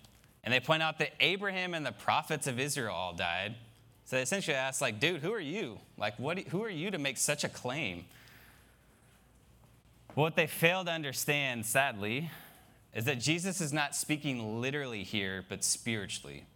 and 0.47 0.55
they 0.55 0.61
point 0.61 0.81
out 0.81 1.01
that 1.01 1.11
Abraham 1.19 1.75
and 1.75 1.85
the 1.85 1.91
prophets 1.91 2.47
of 2.47 2.61
Israel 2.61 2.95
all 2.95 3.13
died. 3.13 3.57
So 4.05 4.15
they 4.15 4.23
essentially 4.23 4.57
ask, 4.57 4.81
like, 4.81 5.01
dude, 5.01 5.21
who 5.21 5.33
are 5.33 5.41
you? 5.41 5.81
Like, 5.99 6.17
what, 6.21 6.39
who 6.39 6.63
are 6.63 6.71
you 6.71 6.93
to 6.93 6.99
make 6.99 7.19
such 7.19 7.43
a 7.43 7.49
claim? 7.49 8.05
What 10.15 10.37
they 10.37 10.47
fail 10.47 10.85
to 10.85 10.91
understand, 10.93 11.67
sadly, 11.67 12.31
is 12.95 13.07
that 13.07 13.19
Jesus 13.19 13.61
is 13.61 13.73
not 13.73 13.97
speaking 13.97 14.61
literally 14.61 15.03
here, 15.03 15.45
but 15.49 15.65
spiritually. 15.65 16.47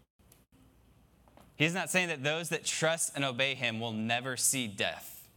He's 1.56 1.74
not 1.74 1.90
saying 1.90 2.08
that 2.08 2.22
those 2.22 2.48
that 2.50 2.64
trust 2.64 3.12
and 3.16 3.24
obey 3.24 3.56
him 3.56 3.80
will 3.80 3.92
never 3.92 4.36
see 4.36 4.68
death. 4.68 5.28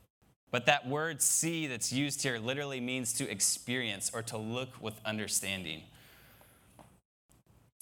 But 0.51 0.67
that 0.67 0.87
word 0.87 1.23
see 1.23 1.65
that's 1.65 1.91
used 1.91 2.21
here 2.21 2.37
literally 2.37 2.79
means 2.79 3.13
to 3.13 3.27
experience 3.27 4.11
or 4.13 4.21
to 4.21 4.37
look 4.37 4.69
with 4.79 4.93
understanding. 5.03 5.81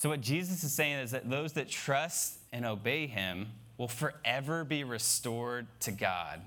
So, 0.01 0.10
what 0.10 0.22
Jesus 0.22 0.63
is 0.63 0.74
saying 0.74 0.98
is 0.98 1.12
that 1.12 1.29
those 1.29 1.53
that 1.53 1.70
trust 1.70 2.39
and 2.51 2.65
obey 2.65 3.05
him 3.05 3.50
will 3.77 3.88
forever 3.88 4.63
be 4.63 4.84
restored 4.84 5.67
to 5.81 5.91
God. 5.91 6.41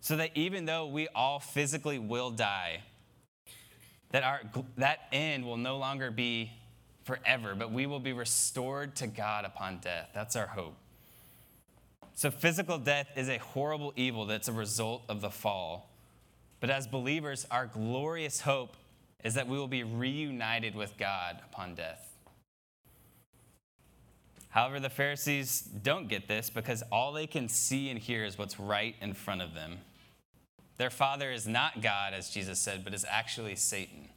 So 0.00 0.16
that 0.16 0.32
even 0.34 0.64
though 0.64 0.86
we 0.86 1.06
all 1.14 1.38
physically 1.38 2.00
will 2.00 2.32
die, 2.32 2.80
that, 4.10 4.24
our, 4.24 4.40
that 4.76 5.06
end 5.12 5.44
will 5.44 5.56
no 5.56 5.76
longer 5.76 6.10
be 6.10 6.50
forever, 7.04 7.54
but 7.54 7.70
we 7.70 7.86
will 7.86 8.00
be 8.00 8.12
restored 8.12 8.96
to 8.96 9.06
God 9.06 9.44
upon 9.44 9.78
death. 9.78 10.08
That's 10.12 10.34
our 10.34 10.48
hope. 10.48 10.74
So, 12.16 12.28
physical 12.28 12.78
death 12.78 13.06
is 13.14 13.28
a 13.28 13.38
horrible 13.38 13.92
evil 13.94 14.26
that's 14.26 14.48
a 14.48 14.52
result 14.52 15.04
of 15.08 15.20
the 15.20 15.30
fall. 15.30 15.90
But 16.58 16.70
as 16.70 16.88
believers, 16.88 17.46
our 17.52 17.66
glorious 17.66 18.40
hope 18.40 18.76
is 19.22 19.34
that 19.34 19.46
we 19.46 19.58
will 19.58 19.68
be 19.68 19.84
reunited 19.84 20.74
with 20.74 20.98
God 20.98 21.38
upon 21.52 21.76
death. 21.76 22.03
However, 24.54 24.78
the 24.78 24.88
Pharisees 24.88 25.62
don't 25.62 26.06
get 26.06 26.28
this 26.28 26.48
because 26.48 26.84
all 26.92 27.12
they 27.12 27.26
can 27.26 27.48
see 27.48 27.90
and 27.90 27.98
hear 27.98 28.24
is 28.24 28.38
what's 28.38 28.60
right 28.60 28.94
in 29.00 29.12
front 29.12 29.42
of 29.42 29.52
them. 29.52 29.78
Their 30.76 30.90
father 30.90 31.32
is 31.32 31.48
not 31.48 31.82
God, 31.82 32.14
as 32.14 32.30
Jesus 32.30 32.60
said, 32.60 32.84
but 32.84 32.94
is 32.94 33.04
actually 33.10 33.56
Satan. 33.56 34.10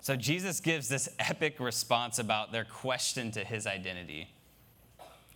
So 0.00 0.14
Jesus 0.14 0.60
gives 0.60 0.88
this 0.88 1.08
epic 1.18 1.58
response 1.58 2.20
about 2.20 2.52
their 2.52 2.64
question 2.64 3.32
to 3.32 3.42
his 3.42 3.66
identity. 3.66 4.28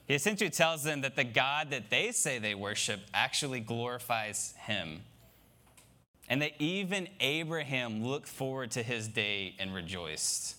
He 0.06 0.14
essentially 0.14 0.50
tells 0.50 0.84
them 0.84 1.00
that 1.00 1.16
the 1.16 1.24
God 1.24 1.70
that 1.70 1.90
they 1.90 2.12
say 2.12 2.38
they 2.38 2.54
worship 2.54 3.00
actually 3.12 3.58
glorifies 3.58 4.54
him. 4.66 5.00
And 6.28 6.40
that 6.42 6.52
even 6.60 7.08
Abraham 7.18 8.04
looked 8.04 8.28
forward 8.28 8.70
to 8.72 8.84
his 8.84 9.08
day 9.08 9.56
and 9.58 9.74
rejoiced. 9.74 10.57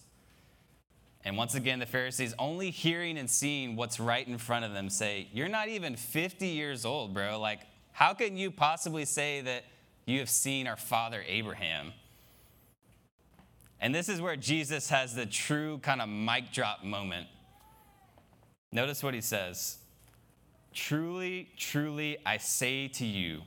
And 1.25 1.37
once 1.37 1.53
again, 1.53 1.79
the 1.79 1.85
Pharisees, 1.85 2.33
only 2.39 2.71
hearing 2.71 3.17
and 3.17 3.29
seeing 3.29 3.75
what's 3.75 3.99
right 3.99 4.25
in 4.25 4.37
front 4.37 4.65
of 4.65 4.73
them, 4.73 4.89
say, 4.89 5.27
You're 5.33 5.49
not 5.49 5.67
even 5.67 5.95
50 5.95 6.47
years 6.47 6.85
old, 6.85 7.13
bro. 7.13 7.39
Like, 7.39 7.61
how 7.91 8.13
can 8.13 8.37
you 8.37 8.51
possibly 8.51 9.05
say 9.05 9.41
that 9.41 9.65
you 10.09 10.17
have 10.19 10.29
seen 10.29 10.65
our 10.65 10.75
father 10.75 11.23
Abraham. 11.27 11.93
And 13.79 13.93
this 13.93 14.09
is 14.09 14.19
where 14.19 14.35
Jesus 14.35 14.89
has 14.89 15.13
the 15.13 15.27
true 15.27 15.77
kind 15.77 16.01
of 16.01 16.09
mic 16.09 16.51
drop 16.51 16.83
moment. 16.83 17.27
Notice 18.71 19.03
what 19.03 19.13
he 19.13 19.21
says 19.21 19.77
Truly, 20.73 21.49
truly, 21.57 22.17
I 22.25 22.37
say 22.37 22.87
to 22.87 23.05
you, 23.05 23.41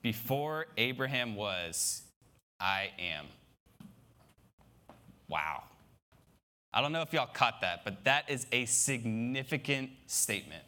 before 0.00 0.66
Abraham 0.78 1.36
was, 1.36 2.02
I 2.58 2.90
am. 2.98 3.26
Wow. 5.28 5.64
I 6.74 6.80
don't 6.80 6.92
know 6.92 7.02
if 7.02 7.12
y'all 7.12 7.26
caught 7.26 7.60
that, 7.60 7.84
but 7.84 8.04
that 8.04 8.30
is 8.30 8.46
a 8.50 8.64
significant 8.64 9.90
statement. 10.06 10.62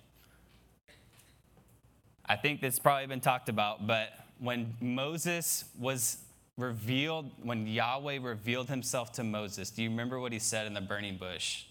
I 2.26 2.36
think 2.36 2.60
this 2.60 2.78
probably 2.78 3.06
been 3.06 3.20
talked 3.20 3.48
about, 3.48 3.86
but 3.86 4.10
when 4.38 4.74
Moses 4.80 5.64
was 5.78 6.18
revealed, 6.56 7.30
when 7.42 7.66
Yahweh 7.66 8.18
revealed 8.22 8.68
himself 8.68 9.12
to 9.12 9.24
Moses, 9.24 9.70
do 9.70 9.82
you 9.82 9.90
remember 9.90 10.20
what 10.20 10.32
he 10.32 10.38
said 10.38 10.66
in 10.66 10.74
the 10.74 10.80
burning 10.80 11.16
bush? 11.16 11.64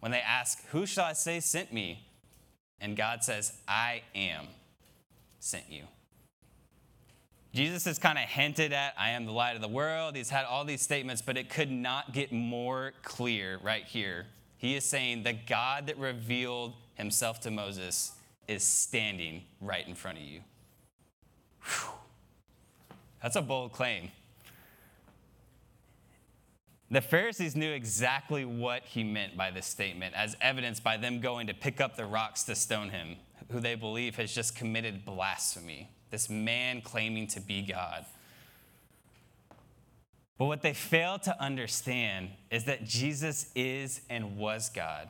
When 0.00 0.12
they 0.12 0.20
ask, 0.20 0.64
Who 0.68 0.86
shall 0.86 1.06
I 1.06 1.12
say 1.12 1.40
sent 1.40 1.72
me? 1.72 2.06
And 2.80 2.96
God 2.96 3.24
says, 3.24 3.52
I 3.66 4.02
am 4.14 4.46
sent 5.38 5.64
you. 5.70 5.84
Jesus 7.54 7.84
has 7.84 8.00
kind 8.00 8.18
of 8.18 8.24
hinted 8.24 8.72
at, 8.72 8.94
I 8.98 9.10
am 9.10 9.26
the 9.26 9.32
light 9.32 9.54
of 9.54 9.62
the 9.62 9.68
world. 9.68 10.16
He's 10.16 10.28
had 10.28 10.44
all 10.44 10.64
these 10.64 10.82
statements, 10.82 11.22
but 11.22 11.36
it 11.36 11.48
could 11.48 11.70
not 11.70 12.12
get 12.12 12.32
more 12.32 12.94
clear 13.04 13.60
right 13.62 13.84
here. 13.84 14.26
He 14.56 14.74
is 14.74 14.84
saying 14.84 15.22
the 15.22 15.34
God 15.34 15.86
that 15.86 15.96
revealed 15.96 16.74
himself 16.94 17.38
to 17.42 17.52
Moses 17.52 18.12
is 18.48 18.64
standing 18.64 19.44
right 19.60 19.86
in 19.86 19.94
front 19.94 20.18
of 20.18 20.24
you. 20.24 20.40
Whew. 21.62 21.92
That's 23.22 23.36
a 23.36 23.42
bold 23.42 23.72
claim. 23.72 24.10
The 26.90 27.00
Pharisees 27.00 27.54
knew 27.54 27.70
exactly 27.70 28.44
what 28.44 28.82
he 28.82 29.04
meant 29.04 29.36
by 29.36 29.52
this 29.52 29.66
statement, 29.66 30.14
as 30.16 30.36
evidenced 30.40 30.82
by 30.82 30.96
them 30.96 31.20
going 31.20 31.46
to 31.46 31.54
pick 31.54 31.80
up 31.80 31.96
the 31.96 32.04
rocks 32.04 32.42
to 32.44 32.56
stone 32.56 32.90
him, 32.90 33.14
who 33.52 33.60
they 33.60 33.76
believe 33.76 34.16
has 34.16 34.34
just 34.34 34.56
committed 34.56 35.04
blasphemy 35.04 35.93
this 36.14 36.30
man 36.30 36.80
claiming 36.80 37.26
to 37.26 37.40
be 37.40 37.60
God. 37.60 38.04
But 40.38 40.44
what 40.44 40.62
they 40.62 40.72
fail 40.72 41.18
to 41.18 41.42
understand 41.42 42.30
is 42.52 42.66
that 42.66 42.84
Jesus 42.84 43.50
is 43.56 44.00
and 44.08 44.36
was 44.36 44.68
God. 44.68 45.08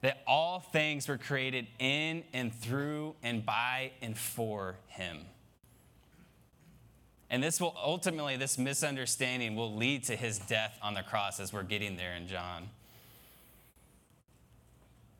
That 0.00 0.22
all 0.26 0.60
things 0.60 1.08
were 1.08 1.18
created 1.18 1.66
in 1.78 2.24
and 2.32 2.54
through 2.54 3.16
and 3.22 3.44
by 3.44 3.92
and 4.00 4.16
for 4.16 4.76
him. 4.86 5.26
And 7.28 7.42
this 7.42 7.60
will 7.60 7.76
ultimately, 7.76 8.38
this 8.38 8.56
misunderstanding 8.56 9.56
will 9.56 9.76
lead 9.76 10.04
to 10.04 10.16
his 10.16 10.38
death 10.38 10.78
on 10.80 10.94
the 10.94 11.02
cross 11.02 11.38
as 11.38 11.52
we're 11.52 11.64
getting 11.64 11.98
there 11.98 12.14
in 12.14 12.28
John. 12.28 12.70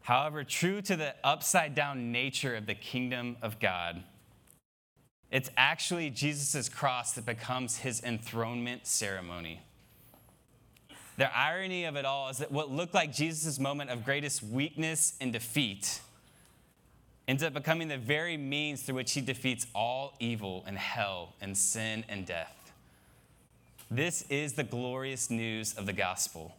However, 0.00 0.44
true 0.44 0.80
to 0.80 0.96
the 0.96 1.14
upside 1.22 1.74
down 1.74 2.10
nature 2.10 2.56
of 2.56 2.64
the 2.64 2.74
kingdom 2.74 3.36
of 3.42 3.60
God, 3.60 4.02
it's 5.30 5.50
actually 5.56 6.10
Jesus' 6.10 6.68
cross 6.68 7.12
that 7.12 7.26
becomes 7.26 7.78
his 7.78 8.02
enthronement 8.02 8.86
ceremony. 8.86 9.60
The 11.16 11.36
irony 11.36 11.84
of 11.84 11.96
it 11.96 12.04
all 12.04 12.28
is 12.28 12.38
that 12.38 12.50
what 12.50 12.70
looked 12.70 12.94
like 12.94 13.12
Jesus' 13.12 13.58
moment 13.58 13.90
of 13.90 14.04
greatest 14.04 14.42
weakness 14.42 15.14
and 15.20 15.32
defeat 15.32 16.00
ends 17.26 17.42
up 17.42 17.54
becoming 17.54 17.88
the 17.88 17.98
very 17.98 18.36
means 18.36 18.82
through 18.82 18.96
which 18.96 19.12
he 19.12 19.20
defeats 19.20 19.66
all 19.74 20.14
evil 20.20 20.64
and 20.66 20.76
hell 20.76 21.34
and 21.40 21.56
sin 21.56 22.04
and 22.08 22.26
death. 22.26 22.72
This 23.90 24.24
is 24.28 24.54
the 24.54 24.64
glorious 24.64 25.30
news 25.30 25.74
of 25.74 25.86
the 25.86 25.92
gospel 25.92 26.54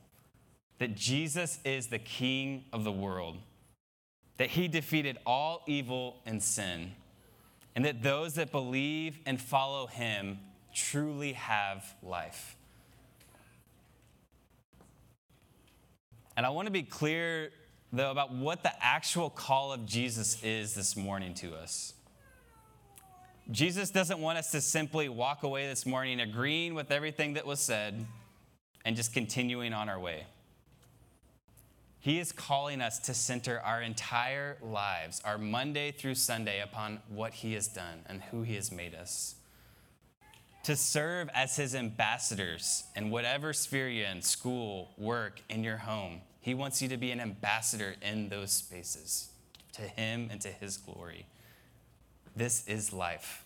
that 0.77 0.95
Jesus 0.95 1.59
is 1.63 1.87
the 1.87 1.99
King 1.99 2.65
of 2.73 2.83
the 2.83 2.91
world, 2.91 3.37
that 4.37 4.49
he 4.49 4.67
defeated 4.67 5.17
all 5.25 5.63
evil 5.67 6.17
and 6.25 6.43
sin 6.43 6.91
and 7.75 7.83
that 7.85 8.01
those 8.01 8.35
that 8.35 8.51
believe 8.51 9.19
and 9.25 9.39
follow 9.39 9.87
him 9.87 10.39
truly 10.73 11.33
have 11.33 11.85
life. 12.01 12.55
And 16.37 16.45
I 16.45 16.49
want 16.49 16.67
to 16.67 16.71
be 16.71 16.83
clear, 16.83 17.51
though, 17.93 18.11
about 18.11 18.33
what 18.33 18.63
the 18.63 18.71
actual 18.83 19.29
call 19.29 19.71
of 19.71 19.85
Jesus 19.85 20.41
is 20.43 20.73
this 20.73 20.95
morning 20.95 21.33
to 21.35 21.53
us. 21.55 21.93
Jesus 23.51 23.91
doesn't 23.91 24.19
want 24.19 24.37
us 24.37 24.51
to 24.51 24.61
simply 24.61 25.07
walk 25.07 25.43
away 25.43 25.67
this 25.67 25.85
morning 25.85 26.19
agreeing 26.19 26.73
with 26.73 26.91
everything 26.91 27.33
that 27.33 27.45
was 27.45 27.59
said 27.59 28.05
and 28.83 28.95
just 28.95 29.13
continuing 29.13 29.71
on 29.71 29.87
our 29.87 29.99
way. 29.99 30.25
He 32.05 32.19
is 32.19 32.31
calling 32.31 32.81
us 32.81 32.99
to 32.99 33.15
center 33.15 33.59
our 33.61 33.81
entire 33.81 34.57
lives, 34.61 35.23
our 35.25 35.39
Monday 35.39 35.91
through 35.91 36.13
Sunday, 36.13 36.61
upon 36.61 36.99
what 37.09 37.33
He 37.33 37.53
has 37.53 37.67
done 37.67 38.03
and 38.05 38.21
who 38.21 38.43
He 38.43 38.53
has 38.53 38.71
made 38.71 38.93
us. 38.93 39.33
To 40.65 40.75
serve 40.75 41.29
as 41.33 41.55
His 41.55 41.73
ambassadors 41.73 42.83
in 42.95 43.09
whatever 43.09 43.53
sphere 43.53 43.89
you're 43.89 44.05
in 44.05 44.21
school, 44.21 44.91
work, 44.99 45.41
in 45.49 45.63
your 45.63 45.77
home. 45.77 46.21
He 46.41 46.53
wants 46.53 46.79
you 46.79 46.87
to 46.89 46.97
be 46.97 47.09
an 47.09 47.19
ambassador 47.19 47.95
in 48.03 48.29
those 48.29 48.51
spaces 48.51 49.29
to 49.73 49.81
Him 49.81 50.27
and 50.31 50.39
to 50.41 50.49
His 50.49 50.77
glory. 50.77 51.25
This 52.35 52.67
is 52.67 52.93
life. 52.93 53.45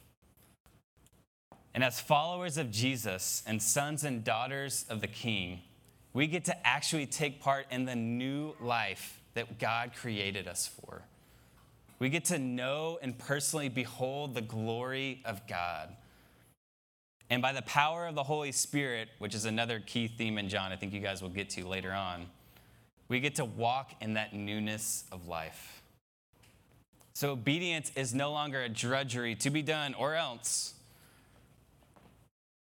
And 1.74 1.82
as 1.82 2.02
followers 2.02 2.58
of 2.58 2.72
Jesus 2.72 3.42
and 3.48 3.64
sons 3.64 4.04
and 4.04 4.22
daughters 4.22 4.86
of 4.90 5.00
the 5.00 5.08
King, 5.08 5.62
we 6.14 6.28
get 6.28 6.46
to 6.46 6.68
actually 6.68 7.06
take 7.06 7.42
part 7.42 7.66
in 7.72 7.86
the 7.86 7.96
new 7.96 8.56
life 8.60 9.22
that 9.34 9.60
God 9.60 9.92
created 9.96 10.48
us 10.48 10.68
for. 10.68 11.04
We 12.00 12.10
get 12.10 12.26
to 12.26 12.40
know 12.40 12.98
and 13.02 13.18
personally 13.18 13.70
behold 13.70 14.34
the 14.34 14.42
glory 14.42 15.22
of 15.26 15.46
God. 15.48 15.90
And 17.30 17.42
by 17.42 17.52
the 17.52 17.62
power 17.62 18.08
of 18.08 18.16
the 18.16 18.24
Holy 18.24 18.52
Spirit, 18.52 19.10
which 19.20 19.36
is 19.36 19.46
another 19.46 19.80
key 19.80 20.08
theme 20.08 20.38
in 20.38 20.50
John, 20.50 20.72
I 20.72 20.78
think 20.78 20.94
you 20.94 21.00
guys 21.00 21.22
will 21.22 21.30
get 21.30 21.50
to 21.52 21.68
later 21.68 21.92
on, 21.92 22.26
we 23.08 23.20
get 23.20 23.36
to 23.36 23.46
walk 23.46 23.92
in 24.02 24.14
that 24.14 24.34
newness 24.34 25.04
of 25.12 25.28
life. 25.28 25.84
So 27.14 27.32
obedience 27.32 27.92
is 27.96 28.14
no 28.14 28.32
longer 28.32 28.62
a 28.62 28.70
drudgery 28.70 29.36
to 29.36 29.50
be 29.50 29.62
done 29.62 29.94
or 29.94 30.16
else 30.16 30.74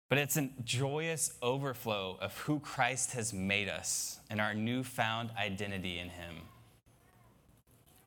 but 0.09 0.19
it's 0.19 0.37
a 0.37 0.49
joyous 0.65 1.33
overflow 1.43 2.17
of 2.21 2.37
who 2.39 2.61
Christ 2.61 3.13
has 3.13 3.33
made 3.33 3.69
us 3.69 4.21
and 4.31 4.41
our 4.41 4.55
newfound 4.55 5.31
identity 5.37 5.99
in 5.99 6.09
Him. 6.11 6.43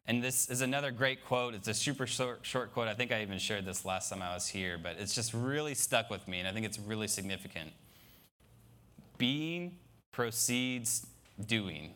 And 0.07 0.23
this 0.23 0.49
is 0.49 0.61
another 0.61 0.89
great 0.91 1.23
quote. 1.23 1.53
It's 1.53 1.67
a 1.67 1.73
super 1.73 2.07
short, 2.07 2.39
short, 2.41 2.73
quote. 2.73 2.87
I 2.87 2.95
think 2.95 3.11
I 3.11 3.21
even 3.21 3.37
shared 3.37 3.65
this 3.65 3.85
last 3.85 4.09
time 4.09 4.23
I 4.23 4.33
was 4.33 4.47
here, 4.47 4.79
but 4.81 4.95
it's 4.97 5.13
just 5.13 5.33
really 5.33 5.75
stuck 5.75 6.09
with 6.09 6.27
me, 6.27 6.39
and 6.39 6.47
I 6.47 6.51
think 6.51 6.65
it's 6.65 6.79
really 6.79 7.07
significant. 7.07 7.71
Being 9.17 9.77
proceeds 10.11 11.05
doing. 11.45 11.93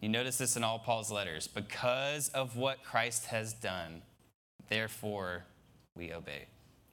You 0.00 0.08
notice 0.08 0.38
this 0.38 0.56
in 0.56 0.64
all 0.64 0.78
Paul's 0.78 1.12
letters. 1.12 1.46
Because 1.46 2.30
of 2.30 2.56
what 2.56 2.82
Christ 2.82 3.26
has 3.26 3.52
done, 3.52 4.02
therefore 4.68 5.44
we 5.94 6.12
obey. 6.12 6.46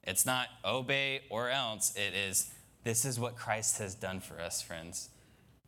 It's 0.08 0.24
not 0.24 0.48
obey 0.64 1.20
or 1.28 1.50
else. 1.50 1.94
It 1.94 2.14
is, 2.14 2.50
this 2.82 3.04
is 3.04 3.20
what 3.20 3.36
Christ 3.36 3.76
has 3.78 3.94
done 3.94 4.20
for 4.20 4.40
us, 4.40 4.62
friends. 4.62 5.10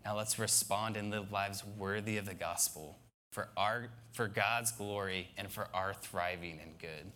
Now 0.02 0.16
let's 0.16 0.38
respond 0.38 0.96
and 0.96 1.10
live 1.10 1.30
lives 1.30 1.62
worthy 1.76 2.16
of 2.16 2.24
the 2.24 2.32
gospel 2.32 2.96
for, 3.32 3.48
our, 3.54 3.90
for 4.12 4.28
God's 4.28 4.72
glory 4.72 5.28
and 5.36 5.50
for 5.52 5.68
our 5.74 5.92
thriving 5.92 6.58
and 6.62 6.78
good. 6.78 7.12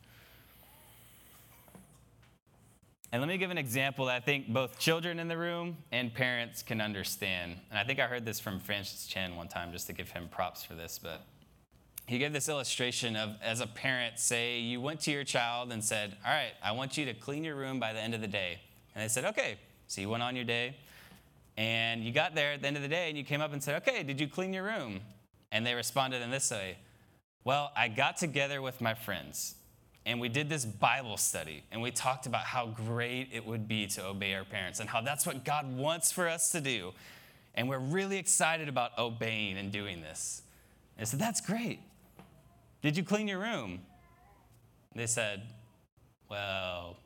And 3.10 3.22
let 3.22 3.28
me 3.28 3.38
give 3.38 3.50
an 3.50 3.58
example 3.58 4.04
that 4.06 4.16
I 4.16 4.20
think 4.20 4.48
both 4.48 4.78
children 4.78 5.18
in 5.18 5.28
the 5.28 5.38
room 5.38 5.78
and 5.92 6.12
parents 6.12 6.62
can 6.62 6.82
understand. 6.82 7.56
And 7.70 7.78
I 7.78 7.84
think 7.84 8.00
I 8.00 8.06
heard 8.06 8.26
this 8.26 8.38
from 8.38 8.60
Francis 8.60 9.06
Chan 9.06 9.34
one 9.34 9.48
time, 9.48 9.72
just 9.72 9.86
to 9.86 9.94
give 9.94 10.10
him 10.10 10.28
props 10.30 10.62
for 10.62 10.74
this. 10.74 11.00
But 11.02 11.24
he 12.06 12.18
gave 12.18 12.32
this 12.32 12.48
illustration 12.48 13.16
of 13.16 13.36
as 13.42 13.60
a 13.60 13.66
parent, 13.66 14.18
say 14.18 14.58
you 14.58 14.80
went 14.80 15.00
to 15.00 15.10
your 15.10 15.24
child 15.24 15.72
and 15.72 15.82
said, 15.82 16.16
All 16.24 16.32
right, 16.32 16.52
I 16.62 16.72
want 16.72 16.96
you 16.98 17.06
to 17.06 17.14
clean 17.14 17.44
your 17.44 17.54
room 17.54 17.80
by 17.80 17.92
the 17.92 18.00
end 18.00 18.14
of 18.14 18.20
the 18.20 18.28
day. 18.28 18.58
And 18.94 19.02
they 19.02 19.08
said, 19.08 19.24
Okay. 19.24 19.56
So 19.86 20.00
you 20.00 20.08
went 20.08 20.22
on 20.22 20.34
your 20.34 20.44
day 20.44 20.76
and 21.56 22.02
you 22.02 22.12
got 22.12 22.34
there 22.34 22.52
at 22.52 22.62
the 22.62 22.66
end 22.66 22.76
of 22.76 22.82
the 22.82 22.88
day 22.88 23.08
and 23.08 23.18
you 23.18 23.24
came 23.24 23.40
up 23.40 23.52
and 23.52 23.62
said, 23.62 23.82
Okay, 23.82 24.02
did 24.02 24.20
you 24.20 24.28
clean 24.28 24.52
your 24.52 24.64
room? 24.64 25.00
And 25.52 25.64
they 25.66 25.74
responded 25.74 26.20
in 26.20 26.30
this 26.30 26.50
way 26.50 26.76
Well, 27.42 27.72
I 27.76 27.88
got 27.88 28.18
together 28.18 28.60
with 28.60 28.80
my 28.80 28.94
friends 28.94 29.54
and 30.06 30.20
we 30.20 30.28
did 30.28 30.50
this 30.50 30.66
Bible 30.66 31.16
study 31.16 31.62
and 31.72 31.80
we 31.80 31.90
talked 31.90 32.26
about 32.26 32.44
how 32.44 32.66
great 32.66 33.30
it 33.32 33.46
would 33.46 33.66
be 33.66 33.86
to 33.88 34.04
obey 34.04 34.34
our 34.34 34.44
parents 34.44 34.78
and 34.80 34.90
how 34.90 35.00
that's 35.00 35.26
what 35.26 35.44
God 35.44 35.74
wants 35.74 36.12
for 36.12 36.28
us 36.28 36.52
to 36.52 36.60
do. 36.60 36.92
And 37.54 37.68
we're 37.68 37.78
really 37.78 38.18
excited 38.18 38.68
about 38.68 38.98
obeying 38.98 39.56
and 39.56 39.72
doing 39.72 40.02
this. 40.02 40.42
And 40.98 41.08
said, 41.08 41.20
That's 41.20 41.40
great. 41.40 41.80
Did 42.84 42.98
you 42.98 43.02
clean 43.02 43.26
your 43.26 43.38
room? 43.38 43.80
They 44.94 45.06
said, 45.06 45.40
Well, 46.28 46.98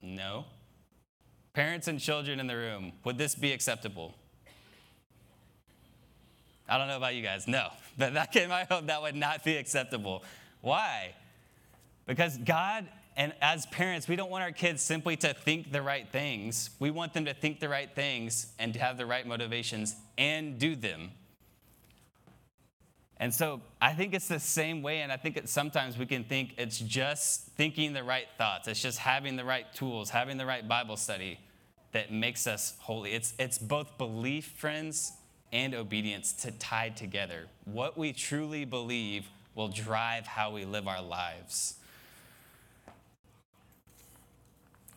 no? 0.00 0.46
Parents 1.52 1.88
and 1.88 2.00
children 2.00 2.40
in 2.40 2.46
the 2.46 2.56
room, 2.56 2.92
would 3.04 3.18
this 3.18 3.34
be 3.34 3.52
acceptable? 3.52 4.14
I 6.66 6.78
don't 6.78 6.88
know 6.88 6.96
about 6.96 7.14
you 7.14 7.22
guys. 7.22 7.46
No, 7.46 7.68
but 7.98 8.14
that 8.14 8.34
in 8.34 8.48
my 8.48 8.64
home, 8.64 8.86
that 8.86 9.02
would 9.02 9.14
not 9.14 9.44
be 9.44 9.58
acceptable. 9.58 10.24
Why? 10.62 11.14
Because 12.06 12.38
God, 12.38 12.88
and 13.14 13.34
as 13.42 13.66
parents, 13.66 14.08
we 14.08 14.16
don't 14.16 14.30
want 14.30 14.42
our 14.42 14.52
kids 14.52 14.80
simply 14.80 15.16
to 15.16 15.34
think 15.34 15.70
the 15.70 15.82
right 15.82 16.08
things. 16.08 16.70
We 16.78 16.90
want 16.90 17.12
them 17.12 17.26
to 17.26 17.34
think 17.34 17.60
the 17.60 17.68
right 17.68 17.94
things 17.94 18.54
and 18.58 18.72
to 18.72 18.80
have 18.80 18.96
the 18.96 19.04
right 19.04 19.26
motivations 19.26 19.96
and 20.16 20.58
do 20.58 20.74
them. 20.74 21.10
And 23.20 23.34
so 23.34 23.60
I 23.80 23.94
think 23.94 24.14
it's 24.14 24.28
the 24.28 24.38
same 24.38 24.80
way, 24.80 25.00
and 25.00 25.10
I 25.10 25.16
think 25.16 25.34
that 25.34 25.48
sometimes 25.48 25.98
we 25.98 26.06
can 26.06 26.22
think 26.22 26.54
it's 26.56 26.78
just 26.78 27.46
thinking 27.56 27.92
the 27.92 28.04
right 28.04 28.26
thoughts, 28.36 28.68
it's 28.68 28.80
just 28.80 28.98
having 28.98 29.36
the 29.36 29.44
right 29.44 29.66
tools, 29.74 30.10
having 30.10 30.36
the 30.36 30.46
right 30.46 30.66
Bible 30.66 30.96
study 30.96 31.40
that 31.92 32.12
makes 32.12 32.46
us 32.46 32.74
holy. 32.78 33.12
It's, 33.12 33.34
it's 33.38 33.58
both 33.58 33.98
belief, 33.98 34.46
friends, 34.56 35.12
and 35.52 35.74
obedience 35.74 36.32
to 36.34 36.52
tied 36.52 36.96
together. 36.96 37.46
What 37.64 37.98
we 37.98 38.12
truly 38.12 38.64
believe 38.64 39.26
will 39.54 39.68
drive 39.68 40.26
how 40.26 40.52
we 40.52 40.64
live 40.64 40.86
our 40.86 41.02
lives. 41.02 41.74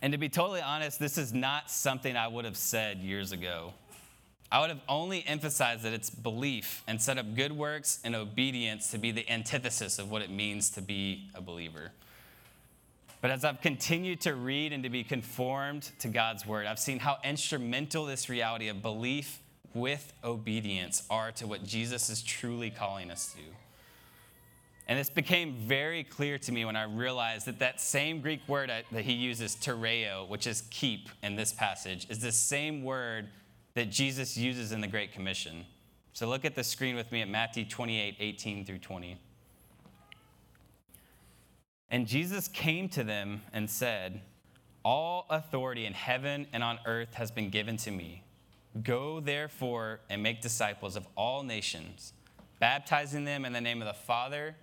And 0.03 0.12
to 0.13 0.17
be 0.17 0.29
totally 0.29 0.62
honest, 0.62 0.99
this 0.99 1.17
is 1.17 1.34
not 1.34 1.71
something 1.71 2.15
I 2.15 2.27
would 2.27 2.45
have 2.45 2.57
said 2.57 2.99
years 2.99 3.31
ago. 3.31 3.73
I 4.51 4.59
would 4.59 4.69
have 4.69 4.81
only 4.89 5.25
emphasized 5.25 5.83
that 5.83 5.93
it's 5.93 6.09
belief 6.09 6.83
and 6.85 7.01
set 7.01 7.17
up 7.17 7.35
good 7.35 7.53
works 7.53 7.99
and 8.03 8.15
obedience 8.15 8.91
to 8.91 8.97
be 8.97 9.11
the 9.11 9.29
antithesis 9.29 9.97
of 9.97 10.11
what 10.11 10.21
it 10.21 10.29
means 10.29 10.69
to 10.71 10.81
be 10.81 11.29
a 11.33 11.41
believer. 11.41 11.91
But 13.21 13.31
as 13.31 13.45
I've 13.45 13.61
continued 13.61 14.19
to 14.21 14.33
read 14.33 14.73
and 14.73 14.83
to 14.83 14.89
be 14.89 15.03
conformed 15.03 15.91
to 15.99 16.09
God's 16.09 16.45
word, 16.45 16.65
I've 16.65 16.79
seen 16.79 16.99
how 16.99 17.17
instrumental 17.23 18.05
this 18.05 18.27
reality 18.29 18.67
of 18.67 18.81
belief 18.81 19.39
with 19.73 20.11
obedience 20.23 21.03
are 21.09 21.31
to 21.33 21.47
what 21.47 21.63
Jesus 21.63 22.09
is 22.09 22.21
truly 22.21 22.71
calling 22.71 23.09
us 23.09 23.33
to. 23.33 23.41
And 24.87 24.99
this 24.99 25.09
became 25.09 25.53
very 25.53 26.03
clear 26.03 26.37
to 26.39 26.51
me 26.51 26.65
when 26.65 26.75
I 26.75 26.83
realized 26.83 27.45
that 27.45 27.59
that 27.59 27.79
same 27.79 28.19
Greek 28.19 28.41
word 28.49 28.69
that 28.69 29.05
he 29.05 29.13
uses, 29.13 29.55
tereo, 29.55 30.27
which 30.27 30.47
is 30.47 30.63
keep 30.69 31.07
in 31.23 31.37
this 31.37 31.53
passage, 31.53 32.07
is 32.09 32.19
the 32.19 32.31
same 32.31 32.83
word 32.83 33.29
that 33.73 33.89
Jesus 33.89 34.38
uses 34.38 34.71
in 34.71 34.81
the 34.81 34.88
Great 34.88 35.13
Commission. 35.13 35.65
So 36.13 36.27
look 36.27 36.43
at 36.43 36.55
the 36.55 36.63
screen 36.63 36.95
with 36.95 37.12
me 37.12 37.21
at 37.21 37.29
Matthew 37.29 37.65
28 37.65 38.17
18 38.19 38.65
through 38.65 38.79
20. 38.79 39.17
And 41.89 42.07
Jesus 42.07 42.47
came 42.47 42.89
to 42.89 43.03
them 43.03 43.41
and 43.53 43.69
said, 43.69 44.21
All 44.84 45.25
authority 45.29 45.86
in 45.86 45.93
heaven 45.93 46.47
and 46.53 46.63
on 46.63 46.79
earth 46.86 47.13
has 47.15 47.31
been 47.31 47.49
given 47.49 47.77
to 47.77 47.91
me. 47.91 48.23
Go 48.84 49.19
therefore 49.19 49.99
and 50.10 50.23
make 50.23 50.41
disciples 50.41 50.95
of 50.95 51.05
all 51.17 51.43
nations, 51.43 52.13
baptizing 52.60 53.25
them 53.25 53.43
in 53.43 53.51
the 53.51 53.60
name 53.60 53.81
of 53.81 53.88
the 53.88 53.93
Father 53.93 54.55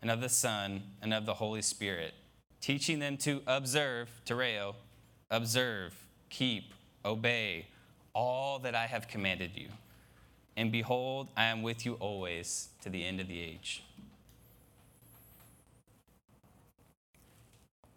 and 0.00 0.10
of 0.10 0.22
the 0.22 0.30
Son 0.30 0.82
and 1.02 1.12
of 1.12 1.26
the 1.26 1.34
Holy 1.34 1.60
Spirit, 1.60 2.14
teaching 2.62 2.98
them 2.98 3.18
to 3.18 3.42
observe, 3.46 4.08
tereo, 4.24 4.74
observe, 5.30 5.94
keep, 6.30 6.72
obey 7.04 7.66
all 8.14 8.58
that 8.60 8.74
I 8.74 8.86
have 8.86 9.08
commanded 9.08 9.52
you. 9.54 9.68
And 10.56 10.70
behold, 10.70 11.28
I 11.36 11.44
am 11.46 11.62
with 11.62 11.86
you 11.86 11.94
always 11.94 12.68
to 12.82 12.90
the 12.90 13.04
end 13.04 13.20
of 13.20 13.28
the 13.28 13.40
age. 13.40 13.82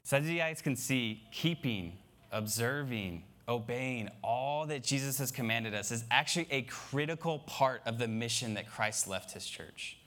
So, 0.03 0.17
as 0.17 0.29
you 0.29 0.37
guys 0.37 0.61
can 0.61 0.75
see, 0.75 1.23
keeping, 1.31 1.93
observing, 2.31 3.23
obeying 3.47 4.09
all 4.23 4.67
that 4.67 4.83
Jesus 4.83 5.17
has 5.17 5.31
commanded 5.31 5.73
us 5.73 5.91
is 5.91 6.03
actually 6.11 6.47
a 6.51 6.61
critical 6.63 7.39
part 7.39 7.81
of 7.85 7.97
the 7.97 8.07
mission 8.07 8.53
that 8.53 8.69
Christ 8.69 9.07
left 9.07 9.31
his 9.33 9.45
church. 9.47 9.97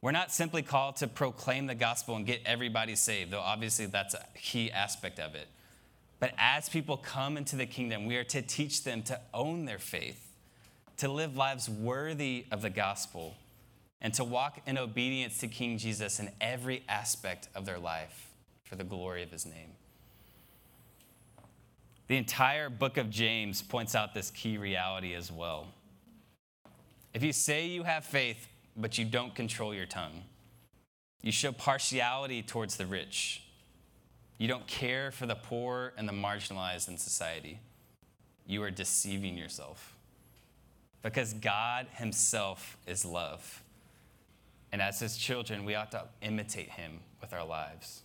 We're 0.00 0.12
not 0.12 0.30
simply 0.30 0.62
called 0.62 0.96
to 0.96 1.08
proclaim 1.08 1.66
the 1.66 1.74
gospel 1.74 2.16
and 2.16 2.24
get 2.24 2.40
everybody 2.46 2.94
saved, 2.94 3.32
though 3.32 3.40
obviously 3.40 3.86
that's 3.86 4.14
a 4.14 4.24
key 4.36 4.70
aspect 4.70 5.18
of 5.18 5.34
it. 5.34 5.48
But 6.20 6.32
as 6.36 6.68
people 6.68 6.96
come 6.96 7.36
into 7.36 7.56
the 7.56 7.66
kingdom, 7.66 8.06
we 8.06 8.16
are 8.16 8.24
to 8.24 8.42
teach 8.42 8.82
them 8.82 9.02
to 9.04 9.20
own 9.32 9.64
their 9.64 9.78
faith, 9.78 10.32
to 10.96 11.08
live 11.08 11.36
lives 11.36 11.68
worthy 11.68 12.46
of 12.50 12.62
the 12.62 12.70
gospel, 12.70 13.36
and 14.00 14.12
to 14.14 14.24
walk 14.24 14.60
in 14.66 14.78
obedience 14.78 15.38
to 15.38 15.48
King 15.48 15.78
Jesus 15.78 16.18
in 16.18 16.30
every 16.40 16.82
aspect 16.88 17.48
of 17.54 17.66
their 17.66 17.78
life 17.78 18.30
for 18.64 18.76
the 18.76 18.84
glory 18.84 19.22
of 19.22 19.30
his 19.30 19.46
name. 19.46 19.70
The 22.08 22.16
entire 22.16 22.70
book 22.70 22.96
of 22.96 23.10
James 23.10 23.60
points 23.62 23.94
out 23.94 24.14
this 24.14 24.30
key 24.30 24.56
reality 24.56 25.14
as 25.14 25.30
well. 25.30 25.68
If 27.12 27.22
you 27.22 27.32
say 27.32 27.66
you 27.66 27.82
have 27.84 28.04
faith, 28.04 28.48
but 28.76 28.98
you 28.98 29.04
don't 29.04 29.34
control 29.34 29.74
your 29.74 29.86
tongue, 29.86 30.22
you 31.22 31.32
show 31.32 31.52
partiality 31.52 32.42
towards 32.42 32.76
the 32.76 32.86
rich 32.86 33.42
you 34.38 34.46
don't 34.46 34.66
care 34.68 35.10
for 35.10 35.26
the 35.26 35.34
poor 35.34 35.92
and 35.96 36.08
the 36.08 36.12
marginalized 36.12 36.88
in 36.88 36.96
society. 36.96 37.58
You 38.46 38.62
are 38.62 38.70
deceiving 38.70 39.36
yourself. 39.36 39.96
Because 41.02 41.34
God 41.34 41.88
Himself 41.94 42.78
is 42.86 43.04
love. 43.04 43.62
And 44.72 44.80
as 44.80 45.00
His 45.00 45.16
children, 45.16 45.64
we 45.64 45.74
ought 45.74 45.90
to 45.90 46.04
imitate 46.22 46.70
Him 46.70 47.00
with 47.20 47.32
our 47.32 47.44
lives. 47.44 48.02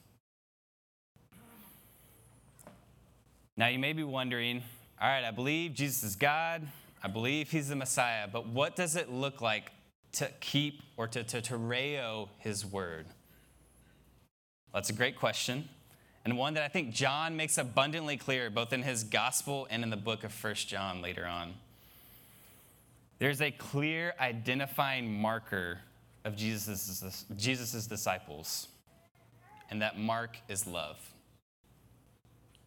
Now, 3.56 3.68
you 3.68 3.78
may 3.78 3.94
be 3.94 4.04
wondering 4.04 4.64
all 5.02 5.10
right, 5.10 5.26
I 5.26 5.32
believe 5.32 5.74
Jesus 5.74 6.02
is 6.04 6.16
God, 6.16 6.66
I 7.04 7.10
believe 7.10 7.52
He's 7.52 7.68
the 7.68 7.76
Messiah, 7.76 8.28
but 8.32 8.48
what 8.48 8.76
does 8.76 8.96
it 8.96 9.12
look 9.12 9.42
like 9.42 9.72
to 10.14 10.32
keep 10.40 10.82
or 10.98 11.08
to, 11.08 11.24
to, 11.24 11.42
to 11.42 12.28
His 12.40 12.66
word? 12.66 13.06
That's 14.74 14.90
a 14.90 14.94
great 14.94 15.18
question 15.18 15.68
and 16.26 16.38
one 16.38 16.54
that 16.54 16.64
I 16.64 16.68
think 16.68 16.94
John 16.94 17.36
makes 17.36 17.58
abundantly 17.58 18.18
clear 18.18 18.50
both 18.50 18.72
in 18.72 18.84
his 18.84 19.04
gospel 19.04 19.68
and 19.70 19.84
in 19.84 19.90
the 19.90 19.98
book 19.98 20.24
of 20.24 20.32
First 20.32 20.68
John 20.68 21.02
later 21.02 21.26
on. 21.26 21.54
There's 23.20 23.42
a 23.42 23.52
clear 23.52 24.14
identifying 24.20 25.14
marker 25.22 25.80
of 26.26 26.36
Jesus' 26.36 27.26
Jesus's 27.36 27.88
disciples, 27.88 28.68
and 29.70 29.82
that 29.82 30.00
mark 30.00 30.38
is 30.48 30.66
love. 30.66 30.98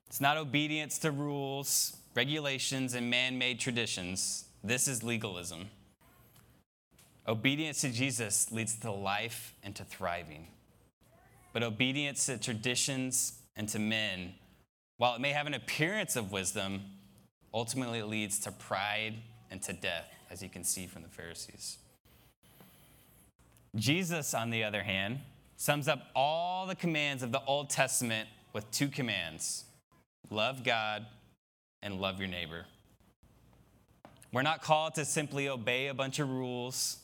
It's 0.06 0.20
not 0.20 0.36
obedience 0.36 0.98
to 1.00 1.10
rules, 1.10 1.96
regulations, 2.14 2.94
and 2.94 3.10
man 3.10 3.38
made 3.38 3.58
traditions. 3.58 4.44
This 4.62 4.88
is 4.88 5.02
legalism. 5.02 5.70
Obedience 7.26 7.80
to 7.80 7.90
Jesus 7.90 8.52
leads 8.52 8.76
to 8.76 8.92
life 8.92 9.54
and 9.64 9.74
to 9.74 9.84
thriving. 9.84 10.46
But 11.52 11.62
obedience 11.62 12.26
to 12.26 12.38
traditions 12.38 13.40
and 13.56 13.68
to 13.70 13.78
men, 13.78 14.34
while 14.98 15.14
it 15.14 15.20
may 15.20 15.32
have 15.32 15.46
an 15.46 15.54
appearance 15.54 16.16
of 16.16 16.32
wisdom, 16.32 16.82
ultimately 17.52 18.02
leads 18.02 18.38
to 18.40 18.52
pride 18.52 19.14
and 19.50 19.62
to 19.62 19.72
death, 19.72 20.12
as 20.30 20.42
you 20.42 20.48
can 20.48 20.64
see 20.64 20.86
from 20.86 21.02
the 21.02 21.08
Pharisees. 21.08 21.78
Jesus, 23.74 24.34
on 24.34 24.50
the 24.50 24.64
other 24.64 24.82
hand, 24.82 25.20
sums 25.56 25.88
up 25.88 26.02
all 26.14 26.66
the 26.66 26.74
commands 26.74 27.22
of 27.22 27.32
the 27.32 27.42
Old 27.46 27.70
Testament 27.70 28.28
with 28.52 28.70
two 28.70 28.88
commands 28.88 29.64
love 30.30 30.64
God 30.64 31.06
and 31.82 32.00
love 32.00 32.18
your 32.18 32.28
neighbor. 32.28 32.66
We're 34.32 34.42
not 34.42 34.60
called 34.60 34.96
to 34.96 35.04
simply 35.04 35.48
obey 35.48 35.86
a 35.86 35.94
bunch 35.94 36.18
of 36.18 36.28
rules, 36.28 36.98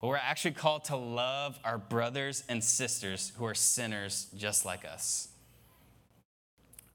but 0.00 0.06
we're 0.06 0.16
actually 0.16 0.52
called 0.52 0.84
to 0.84 0.96
love 0.96 1.58
our 1.64 1.76
brothers 1.76 2.44
and 2.48 2.62
sisters 2.62 3.32
who 3.36 3.44
are 3.44 3.54
sinners 3.54 4.28
just 4.36 4.64
like 4.64 4.84
us. 4.84 5.28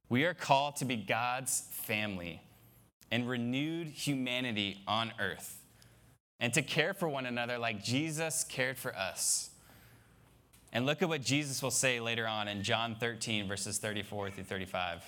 We 0.10 0.24
are 0.24 0.34
called 0.34 0.78
to 0.78 0.86
be 0.86 0.96
God's 0.96 1.68
family 1.72 2.42
and 3.12 3.28
renewed 3.28 3.88
humanity 3.88 4.82
on 4.88 5.12
earth 5.20 5.62
and 6.40 6.54
to 6.54 6.62
care 6.62 6.94
for 6.94 7.10
one 7.10 7.26
another 7.26 7.58
like 7.58 7.84
Jesus 7.84 8.44
cared 8.44 8.78
for 8.78 8.96
us. 8.96 9.50
And 10.72 10.86
look 10.86 11.02
at 11.02 11.10
what 11.10 11.22
Jesus 11.22 11.64
will 11.64 11.72
say 11.72 12.00
later 12.00 12.28
on 12.28 12.48
in 12.48 12.62
John 12.62 12.96
13, 13.00 13.48
verses 13.48 13.78
34 13.80 14.32
through 14.32 14.44
35. 14.44 15.04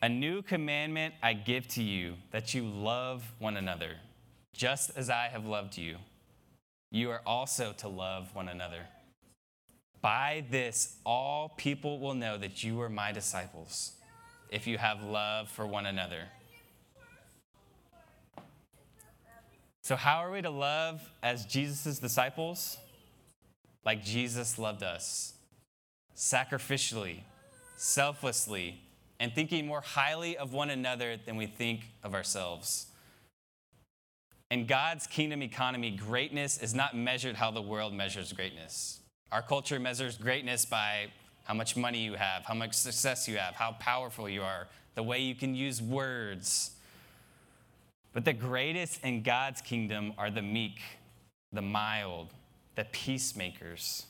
A 0.00 0.08
new 0.08 0.42
commandment 0.42 1.14
I 1.22 1.34
give 1.34 1.68
to 1.68 1.82
you 1.82 2.14
that 2.32 2.54
you 2.54 2.64
love 2.64 3.24
one 3.38 3.56
another, 3.56 3.96
just 4.52 4.96
as 4.96 5.10
I 5.10 5.28
have 5.28 5.46
loved 5.46 5.76
you. 5.76 5.96
You 6.90 7.10
are 7.10 7.22
also 7.24 7.72
to 7.78 7.88
love 7.88 8.34
one 8.34 8.48
another. 8.48 8.86
By 10.02 10.44
this, 10.50 10.96
all 11.06 11.54
people 11.56 12.00
will 12.00 12.14
know 12.14 12.36
that 12.36 12.64
you 12.64 12.80
are 12.80 12.88
my 12.88 13.12
disciples 13.12 13.92
if 14.50 14.66
you 14.66 14.76
have 14.76 15.02
love 15.02 15.48
for 15.48 15.64
one 15.64 15.86
another. 15.86 16.24
So, 19.82 19.94
how 19.96 20.18
are 20.18 20.30
we 20.30 20.42
to 20.42 20.50
love 20.50 21.00
as 21.22 21.44
Jesus' 21.46 21.98
disciples? 21.98 22.76
Like 23.84 24.04
Jesus 24.04 24.58
loved 24.58 24.82
us, 24.82 25.34
sacrificially, 26.16 27.20
selflessly, 27.76 28.80
and 29.18 29.32
thinking 29.32 29.66
more 29.66 29.80
highly 29.80 30.36
of 30.36 30.52
one 30.52 30.70
another 30.70 31.16
than 31.16 31.36
we 31.36 31.46
think 31.46 31.80
of 32.02 32.14
ourselves. 32.14 32.86
In 34.50 34.66
God's 34.66 35.06
kingdom 35.06 35.42
economy, 35.42 35.90
greatness 35.90 36.58
is 36.62 36.74
not 36.74 36.96
measured 36.96 37.36
how 37.36 37.50
the 37.50 37.62
world 37.62 37.92
measures 37.92 38.32
greatness. 38.32 39.01
Our 39.32 39.40
culture 39.40 39.80
measures 39.80 40.18
greatness 40.18 40.66
by 40.66 41.06
how 41.44 41.54
much 41.54 41.74
money 41.74 42.04
you 42.04 42.14
have, 42.14 42.44
how 42.44 42.52
much 42.52 42.74
success 42.74 43.26
you 43.26 43.38
have, 43.38 43.54
how 43.54 43.72
powerful 43.80 44.28
you 44.28 44.42
are, 44.42 44.68
the 44.94 45.02
way 45.02 45.20
you 45.20 45.34
can 45.34 45.54
use 45.54 45.80
words. 45.80 46.72
But 48.12 48.26
the 48.26 48.34
greatest 48.34 49.02
in 49.02 49.22
God's 49.22 49.62
kingdom 49.62 50.12
are 50.18 50.30
the 50.30 50.42
meek, 50.42 50.82
the 51.50 51.62
mild, 51.62 52.28
the 52.74 52.84
peacemakers. 52.84 54.04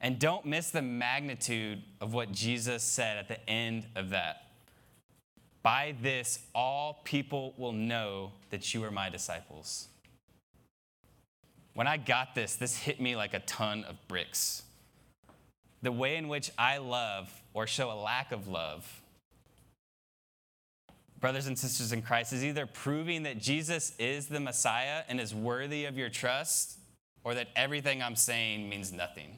And 0.00 0.18
don't 0.18 0.44
miss 0.44 0.70
the 0.70 0.82
magnitude 0.82 1.82
of 2.00 2.14
what 2.14 2.32
Jesus 2.32 2.82
said 2.82 3.16
at 3.16 3.28
the 3.28 3.48
end 3.48 3.86
of 3.94 4.10
that. 4.10 4.48
By 5.62 5.94
this, 6.02 6.40
all 6.52 7.00
people 7.04 7.54
will 7.56 7.72
know 7.72 8.32
that 8.50 8.74
you 8.74 8.82
are 8.82 8.90
my 8.90 9.08
disciples. 9.08 9.86
When 11.74 11.86
I 11.86 11.96
got 11.96 12.34
this, 12.34 12.56
this 12.56 12.76
hit 12.76 13.00
me 13.00 13.16
like 13.16 13.34
a 13.34 13.40
ton 13.40 13.84
of 13.84 13.96
bricks. 14.08 14.62
The 15.82 15.92
way 15.92 16.16
in 16.16 16.28
which 16.28 16.50
I 16.56 16.78
love 16.78 17.30
or 17.52 17.66
show 17.66 17.90
a 17.90 17.98
lack 18.00 18.32
of 18.32 18.48
love, 18.48 19.02
brothers 21.20 21.46
and 21.46 21.58
sisters 21.58 21.92
in 21.92 22.00
Christ, 22.00 22.32
is 22.32 22.44
either 22.44 22.64
proving 22.64 23.24
that 23.24 23.38
Jesus 23.38 23.92
is 23.98 24.28
the 24.28 24.40
Messiah 24.40 25.02
and 25.08 25.20
is 25.20 25.34
worthy 25.34 25.84
of 25.84 25.98
your 25.98 26.08
trust, 26.08 26.78
or 27.24 27.34
that 27.34 27.48
everything 27.56 28.02
I'm 28.02 28.16
saying 28.16 28.68
means 28.68 28.92
nothing. 28.92 29.36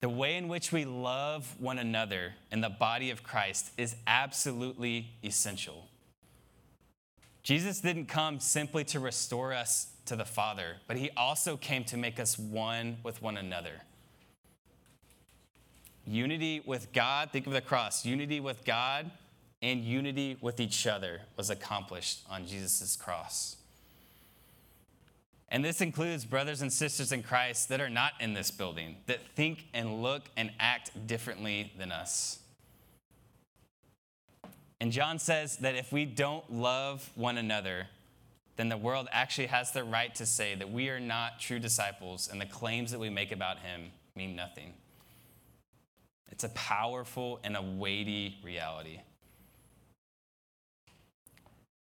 The 0.00 0.08
way 0.08 0.36
in 0.36 0.48
which 0.48 0.70
we 0.70 0.84
love 0.84 1.56
one 1.58 1.78
another 1.78 2.34
in 2.52 2.60
the 2.60 2.68
body 2.68 3.10
of 3.10 3.22
Christ 3.22 3.70
is 3.76 3.96
absolutely 4.06 5.08
essential. 5.24 5.88
Jesus 7.44 7.80
didn't 7.80 8.06
come 8.06 8.40
simply 8.40 8.84
to 8.84 8.98
restore 8.98 9.52
us 9.52 9.88
to 10.06 10.16
the 10.16 10.24
Father, 10.24 10.76
but 10.88 10.96
he 10.96 11.10
also 11.16 11.56
came 11.56 11.84
to 11.84 11.96
make 11.98 12.18
us 12.18 12.38
one 12.38 12.96
with 13.02 13.20
one 13.22 13.36
another. 13.36 13.82
Unity 16.06 16.62
with 16.64 16.92
God, 16.92 17.30
think 17.30 17.46
of 17.46 17.52
the 17.52 17.60
cross, 17.60 18.04
unity 18.04 18.40
with 18.40 18.64
God 18.64 19.10
and 19.62 19.84
unity 19.84 20.36
with 20.40 20.58
each 20.58 20.86
other 20.86 21.20
was 21.36 21.50
accomplished 21.50 22.20
on 22.28 22.46
Jesus' 22.46 22.96
cross. 22.96 23.56
And 25.50 25.64
this 25.64 25.80
includes 25.80 26.24
brothers 26.24 26.62
and 26.62 26.72
sisters 26.72 27.12
in 27.12 27.22
Christ 27.22 27.68
that 27.68 27.80
are 27.80 27.90
not 27.90 28.12
in 28.20 28.34
this 28.34 28.50
building, 28.50 28.96
that 29.06 29.20
think 29.34 29.66
and 29.72 30.02
look 30.02 30.24
and 30.36 30.50
act 30.58 31.06
differently 31.06 31.72
than 31.78 31.92
us. 31.92 32.40
And 34.84 34.92
John 34.92 35.18
says 35.18 35.56
that 35.62 35.76
if 35.76 35.92
we 35.92 36.04
don't 36.04 36.52
love 36.52 37.10
one 37.14 37.38
another, 37.38 37.86
then 38.56 38.68
the 38.68 38.76
world 38.76 39.08
actually 39.12 39.46
has 39.46 39.72
the 39.72 39.82
right 39.82 40.14
to 40.16 40.26
say 40.26 40.54
that 40.56 40.70
we 40.70 40.90
are 40.90 41.00
not 41.00 41.40
true 41.40 41.58
disciples 41.58 42.28
and 42.30 42.38
the 42.38 42.44
claims 42.44 42.90
that 42.90 43.00
we 43.00 43.08
make 43.08 43.32
about 43.32 43.60
him 43.60 43.92
mean 44.14 44.36
nothing. 44.36 44.74
It's 46.30 46.44
a 46.44 46.50
powerful 46.50 47.40
and 47.42 47.56
a 47.56 47.62
weighty 47.62 48.36
reality. 48.44 49.00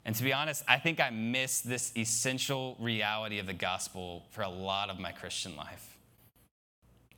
And 0.04 0.14
to 0.14 0.22
be 0.22 0.34
honest, 0.34 0.62
I 0.68 0.78
think 0.78 1.00
I 1.00 1.08
missed 1.08 1.66
this 1.66 1.92
essential 1.96 2.76
reality 2.78 3.38
of 3.38 3.46
the 3.46 3.54
gospel 3.54 4.26
for 4.32 4.42
a 4.42 4.50
lot 4.50 4.90
of 4.90 4.98
my 4.98 5.12
Christian 5.12 5.56
life. 5.56 5.96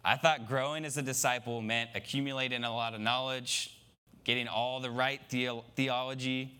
I 0.05 0.19
thought 0.19 0.47
growing 0.47 0.85
as 0.85 0.99
a 0.99 1.03
disciple 1.03 1.61
meant 1.61 1.91
accumulating 1.97 2.63
a 2.63 2.73
lot 2.73 2.95
of 2.95 3.01
knowledge, 3.01 3.74
getting 4.25 4.49
all 4.49 4.81
the 4.81 4.91
right 4.91 5.21
theology, 5.29 6.59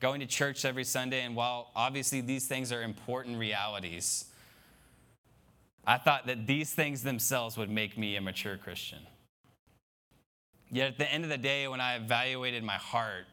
going 0.00 0.20
to 0.20 0.26
church 0.26 0.64
every 0.64 0.84
Sunday, 0.84 1.22
and 1.22 1.34
while 1.34 1.70
obviously 1.74 2.20
these 2.20 2.46
things 2.46 2.70
are 2.70 2.82
important 2.82 3.38
realities, 3.38 4.26
I 5.86 5.98
thought 5.98 6.26
that 6.26 6.46
these 6.46 6.72
things 6.72 7.02
themselves 7.02 7.56
would 7.56 7.70
make 7.70 7.96
me 7.96 8.16
a 8.16 8.20
mature 8.20 8.56
Christian. 8.56 8.98
Yet 10.70 10.88
at 10.88 10.98
the 10.98 11.10
end 11.10 11.24
of 11.24 11.30
the 11.30 11.38
day, 11.38 11.68
when 11.68 11.80
I 11.80 11.96
evaluated 11.96 12.64
my 12.64 12.74
heart, 12.74 13.26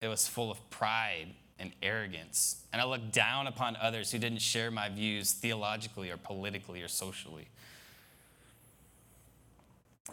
it 0.00 0.08
was 0.08 0.26
full 0.26 0.50
of 0.50 0.70
pride 0.70 1.28
and 1.58 1.70
arrogance. 1.82 2.64
And 2.72 2.80
I 2.80 2.86
looked 2.86 3.12
down 3.12 3.46
upon 3.46 3.76
others 3.76 4.10
who 4.10 4.18
didn't 4.18 4.40
share 4.40 4.70
my 4.70 4.88
views 4.88 5.32
theologically 5.32 6.10
or 6.10 6.16
politically 6.16 6.82
or 6.82 6.88
socially. 6.88 7.48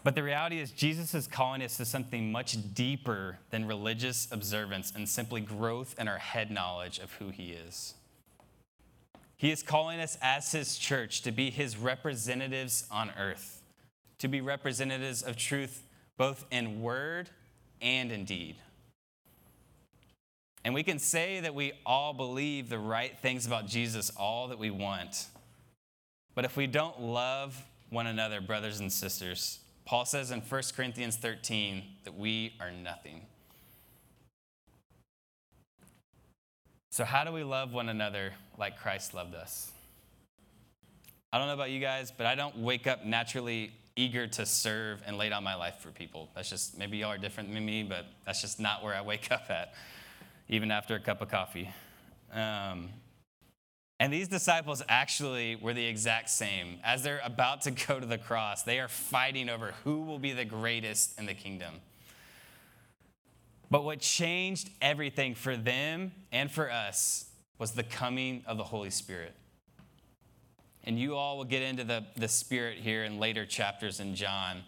But 0.04 0.16
the 0.16 0.24
reality 0.24 0.60
is, 0.60 0.72
Jesus 0.72 1.14
is 1.14 1.28
calling 1.28 1.62
us 1.62 1.78
to 1.78 1.86
something 1.86 2.32
much 2.32 2.74
deeper 2.74 3.40
than 3.50 3.66
religious 3.66 4.28
observance 4.32 4.94
and 4.96 5.10
simply 5.10 5.42
growth 5.42 5.96
in 6.00 6.08
our 6.08 6.18
head 6.18 6.52
knowledge 6.52 7.00
of 7.00 7.14
who 7.14 7.30
He 7.30 7.52
is. 7.52 7.96
He 9.36 9.52
is 9.52 9.64
calling 9.64 10.00
us 10.00 10.18
as 10.22 10.52
His 10.52 10.78
church 10.78 11.22
to 11.24 11.32
be 11.32 11.50
His 11.50 11.78
representatives 11.78 12.86
on 12.92 13.12
earth, 13.18 13.62
to 14.20 14.28
be 14.28 14.42
representatives 14.42 15.22
of 15.22 15.38
truth 15.38 15.84
both 16.18 16.46
in 16.52 16.82
word 16.82 17.30
and 17.82 18.12
in 18.12 18.26
deed. 18.26 18.58
And 20.64 20.74
we 20.74 20.84
can 20.84 21.00
say 21.00 21.40
that 21.40 21.56
we 21.56 21.72
all 21.86 22.14
believe 22.14 22.70
the 22.70 22.78
right 22.78 23.18
things 23.18 23.46
about 23.46 23.68
Jesus 23.68 24.12
all 24.18 24.50
that 24.50 24.60
we 24.60 24.70
want. 24.70 25.28
But 26.36 26.46
if 26.46 26.58
we 26.58 26.68
don't 26.68 27.02
love 27.02 27.66
one 27.90 28.08
another, 28.08 28.42
brothers 28.42 28.82
and 28.82 28.92
sisters, 28.92 29.60
Paul 29.90 30.06
says 30.06 30.30
in 30.30 30.42
1 30.42 30.62
Corinthians 30.76 31.16
13 31.16 31.82
that 32.04 32.16
we 32.16 32.54
are 32.60 32.70
nothing. 32.70 33.22
So, 36.92 37.04
how 37.04 37.24
do 37.24 37.32
we 37.32 37.44
love 37.44 37.74
one 37.74 37.90
another 37.90 38.34
like 38.60 38.80
Christ 38.80 39.16
loved 39.16 39.34
us? 39.34 39.72
I 41.34 41.40
don't 41.40 41.48
know 41.48 41.56
about 41.56 41.72
you 41.72 41.80
guys, 41.80 42.14
but 42.16 42.28
I 42.28 42.36
don't 42.36 42.60
wake 42.60 42.86
up 42.86 43.04
naturally 43.04 43.72
eager 43.96 44.28
to 44.28 44.46
serve 44.46 45.02
and 45.08 45.18
lay 45.18 45.30
down 45.30 45.44
my 45.44 45.56
life 45.56 45.78
for 45.80 45.90
people. 45.90 46.30
That's 46.36 46.52
just, 46.52 46.78
maybe 46.78 46.98
y'all 46.98 47.10
are 47.10 47.18
different 47.18 47.52
than 47.52 47.66
me, 47.66 47.82
but 47.82 48.06
that's 48.28 48.42
just 48.42 48.60
not 48.60 48.84
where 48.84 48.94
I 48.94 49.02
wake 49.02 49.32
up 49.32 49.50
at, 49.50 49.74
even 50.50 50.70
after 50.70 50.94
a 50.94 51.00
cup 51.00 51.20
of 51.24 51.30
coffee. 51.30 51.68
Um, 52.32 52.90
and 54.00 54.14
these 54.14 54.30
disciples 54.30 54.82
actually 54.88 55.58
were 55.58 55.74
the 55.74 55.86
exact 55.86 56.30
same. 56.30 56.80
As 56.84 57.04
they're 57.04 57.22
about 57.24 57.62
to 57.64 57.72
go 57.72 58.00
to 58.00 58.06
the 58.06 58.18
cross, 58.18 58.64
they 58.64 58.80
are 58.80 58.88
fighting 58.88 59.50
over 59.50 59.74
who 59.84 60.02
will 60.02 60.20
be 60.20 60.32
the 60.32 60.46
greatest 60.46 61.20
in 61.20 61.26
the 61.26 61.34
kingdom. 61.34 61.76
But 63.70 63.84
what 63.84 64.00
changed 64.00 64.70
everything 64.82 65.36
for 65.36 65.56
them 65.56 66.14
and 66.32 66.50
for 66.50 66.72
us 66.72 67.26
was 67.60 67.72
the 67.72 67.84
coming 67.84 68.44
of 68.48 68.58
the 68.58 68.64
Holy 68.64 68.90
Spirit. 68.90 69.36
And 70.86 70.98
you 70.98 71.16
all 71.16 71.38
will 71.38 71.46
get 71.46 71.62
into 71.62 71.84
the, 71.84 72.06
the 72.16 72.30
Spirit 72.30 72.78
here 72.78 73.04
in 73.04 73.20
later 73.20 73.46
chapters 73.46 74.00
in 74.00 74.16
John. 74.16 74.64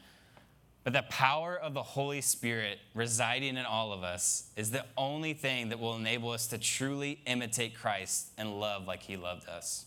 But 0.84 0.94
the 0.94 1.04
power 1.04 1.56
of 1.56 1.74
the 1.74 1.84
Holy 1.84 2.22
Spirit 2.22 2.80
residing 2.96 3.56
in 3.56 3.66
all 3.66 3.94
of 3.94 4.04
us 4.04 4.50
is 4.56 4.72
the 4.72 4.86
only 4.98 5.34
thing 5.34 5.70
that 5.70 5.80
will 5.80 5.96
enable 5.96 6.32
us 6.32 6.48
to 6.48 6.58
truly 6.58 7.20
imitate 7.28 7.76
Christ 7.76 8.32
and 8.38 8.60
love 8.60 8.88
like 8.88 9.04
he 9.04 9.16
loved 9.16 9.48
us. 9.48 9.86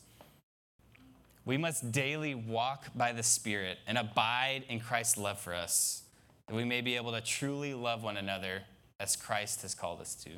We 1.45 1.57
must 1.57 1.91
daily 1.91 2.35
walk 2.35 2.87
by 2.95 3.13
the 3.13 3.23
Spirit 3.23 3.79
and 3.87 3.99
abide 3.99 4.65
in 4.69 4.81
Christ's 4.81 5.19
love 5.19 5.41
for 5.41 5.53
us, 5.53 6.05
that 6.47 6.55
we 6.55 6.65
may 6.65 6.81
be 6.81 6.97
able 6.97 7.13
to 7.13 7.21
truly 7.21 7.75
love 7.75 8.03
one 8.03 8.17
another 8.17 8.63
as 9.01 9.17
Christ 9.17 9.63
has 9.63 9.75
called 9.75 10.01
us 10.01 10.15
to. 10.25 10.31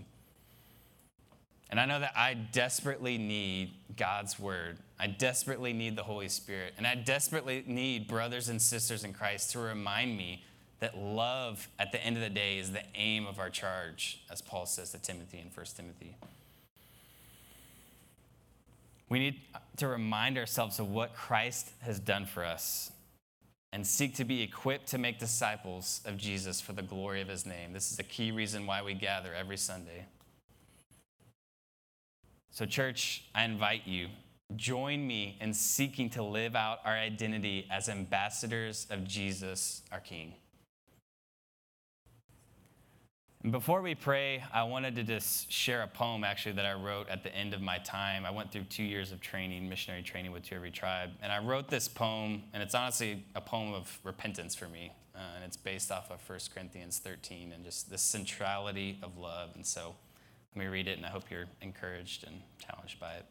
And 1.68 1.80
I 1.80 1.86
know 1.86 1.98
that 1.98 2.12
I 2.16 2.34
desperately 2.34 3.18
need 3.18 3.72
God's 3.96 4.38
word. 4.38 4.78
I 5.00 5.08
desperately 5.08 5.72
need 5.72 5.96
the 5.96 6.04
Holy 6.04 6.28
Spirit. 6.28 6.74
And 6.78 6.86
I 6.86 6.94
desperately 6.94 7.64
need 7.66 8.06
brothers 8.06 8.48
and 8.48 8.62
sisters 8.62 9.02
in 9.04 9.12
Christ 9.12 9.50
to 9.52 9.58
remind 9.58 10.16
me 10.16 10.44
that 10.78 10.96
love 10.96 11.68
at 11.78 11.90
the 11.90 12.04
end 12.04 12.16
of 12.16 12.22
the 12.22 12.30
day 12.30 12.58
is 12.58 12.72
the 12.72 12.82
aim 12.94 13.26
of 13.26 13.38
our 13.38 13.50
charge, 13.50 14.22
as 14.30 14.42
Paul 14.42 14.66
says 14.66 14.92
to 14.92 14.98
Timothy 14.98 15.38
in 15.38 15.50
1 15.52 15.66
Timothy. 15.74 16.16
We 19.08 19.18
need 19.18 19.40
to 19.78 19.88
remind 19.88 20.36
ourselves 20.36 20.78
of 20.78 20.90
what 20.90 21.14
Christ 21.14 21.70
has 21.80 21.98
done 21.98 22.26
for 22.26 22.44
us 22.44 22.90
and 23.72 23.86
seek 23.86 24.14
to 24.16 24.24
be 24.24 24.42
equipped 24.42 24.88
to 24.88 24.98
make 24.98 25.18
disciples 25.18 26.00
of 26.04 26.16
Jesus 26.16 26.60
for 26.60 26.72
the 26.72 26.82
glory 26.82 27.20
of 27.20 27.28
his 27.28 27.46
name. 27.46 27.72
This 27.72 27.90
is 27.90 27.96
the 27.96 28.02
key 28.02 28.30
reason 28.30 28.66
why 28.66 28.82
we 28.82 28.94
gather 28.94 29.34
every 29.34 29.56
Sunday. 29.56 30.06
So, 32.56 32.64
church, 32.64 33.22
I 33.34 33.44
invite 33.44 33.86
you, 33.86 34.08
join 34.56 35.06
me 35.06 35.36
in 35.42 35.52
seeking 35.52 36.08
to 36.08 36.22
live 36.22 36.56
out 36.56 36.78
our 36.86 36.94
identity 36.94 37.66
as 37.70 37.90
ambassadors 37.90 38.86
of 38.88 39.04
Jesus, 39.06 39.82
our 39.92 40.00
King. 40.00 40.32
And 43.42 43.52
before 43.52 43.82
we 43.82 43.94
pray, 43.94 44.42
I 44.54 44.62
wanted 44.62 44.96
to 44.96 45.02
just 45.02 45.52
share 45.52 45.82
a 45.82 45.86
poem 45.86 46.24
actually 46.24 46.52
that 46.52 46.64
I 46.64 46.72
wrote 46.72 47.10
at 47.10 47.22
the 47.22 47.36
end 47.36 47.52
of 47.52 47.60
my 47.60 47.76
time. 47.76 48.24
I 48.24 48.30
went 48.30 48.52
through 48.52 48.64
two 48.64 48.84
years 48.84 49.12
of 49.12 49.20
training, 49.20 49.68
missionary 49.68 50.02
training 50.02 50.32
with 50.32 50.44
To 50.44 50.54
Every 50.54 50.70
Tribe, 50.70 51.10
and 51.20 51.30
I 51.30 51.40
wrote 51.40 51.68
this 51.68 51.88
poem, 51.88 52.42
and 52.54 52.62
it's 52.62 52.74
honestly 52.74 53.22
a 53.34 53.40
poem 53.42 53.74
of 53.74 53.98
repentance 54.02 54.54
for 54.54 54.66
me. 54.66 54.92
Uh, 55.14 55.18
and 55.34 55.44
it's 55.44 55.58
based 55.58 55.92
off 55.92 56.10
of 56.10 56.26
1 56.26 56.38
Corinthians 56.54 57.00
13 57.00 57.52
and 57.52 57.64
just 57.64 57.90
the 57.90 57.98
centrality 57.98 58.98
of 59.02 59.18
love. 59.18 59.50
And 59.54 59.66
so 59.66 59.96
let 60.56 60.64
me 60.64 60.68
read 60.68 60.88
it, 60.88 60.96
and 60.96 61.04
I 61.04 61.10
hope 61.10 61.24
you're 61.30 61.44
encouraged 61.60 62.24
and 62.26 62.40
challenged 62.58 62.98
by 62.98 63.12
it. 63.12 63.26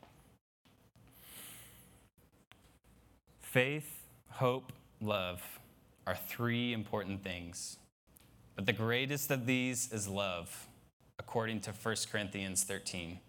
Faith, 3.41 4.03
hope, 4.29 4.71
love 5.01 5.41
are 6.05 6.15
three 6.15 6.71
important 6.71 7.23
things 7.23 7.77
but 8.55 8.65
the 8.65 8.73
greatest 8.73 9.31
of 9.31 9.45
these 9.45 9.91
is 9.91 10.07
love, 10.07 10.67
according 11.19 11.59
to 11.61 11.71
1 11.71 11.95
Corinthians 12.09 12.63
13. 12.63 13.19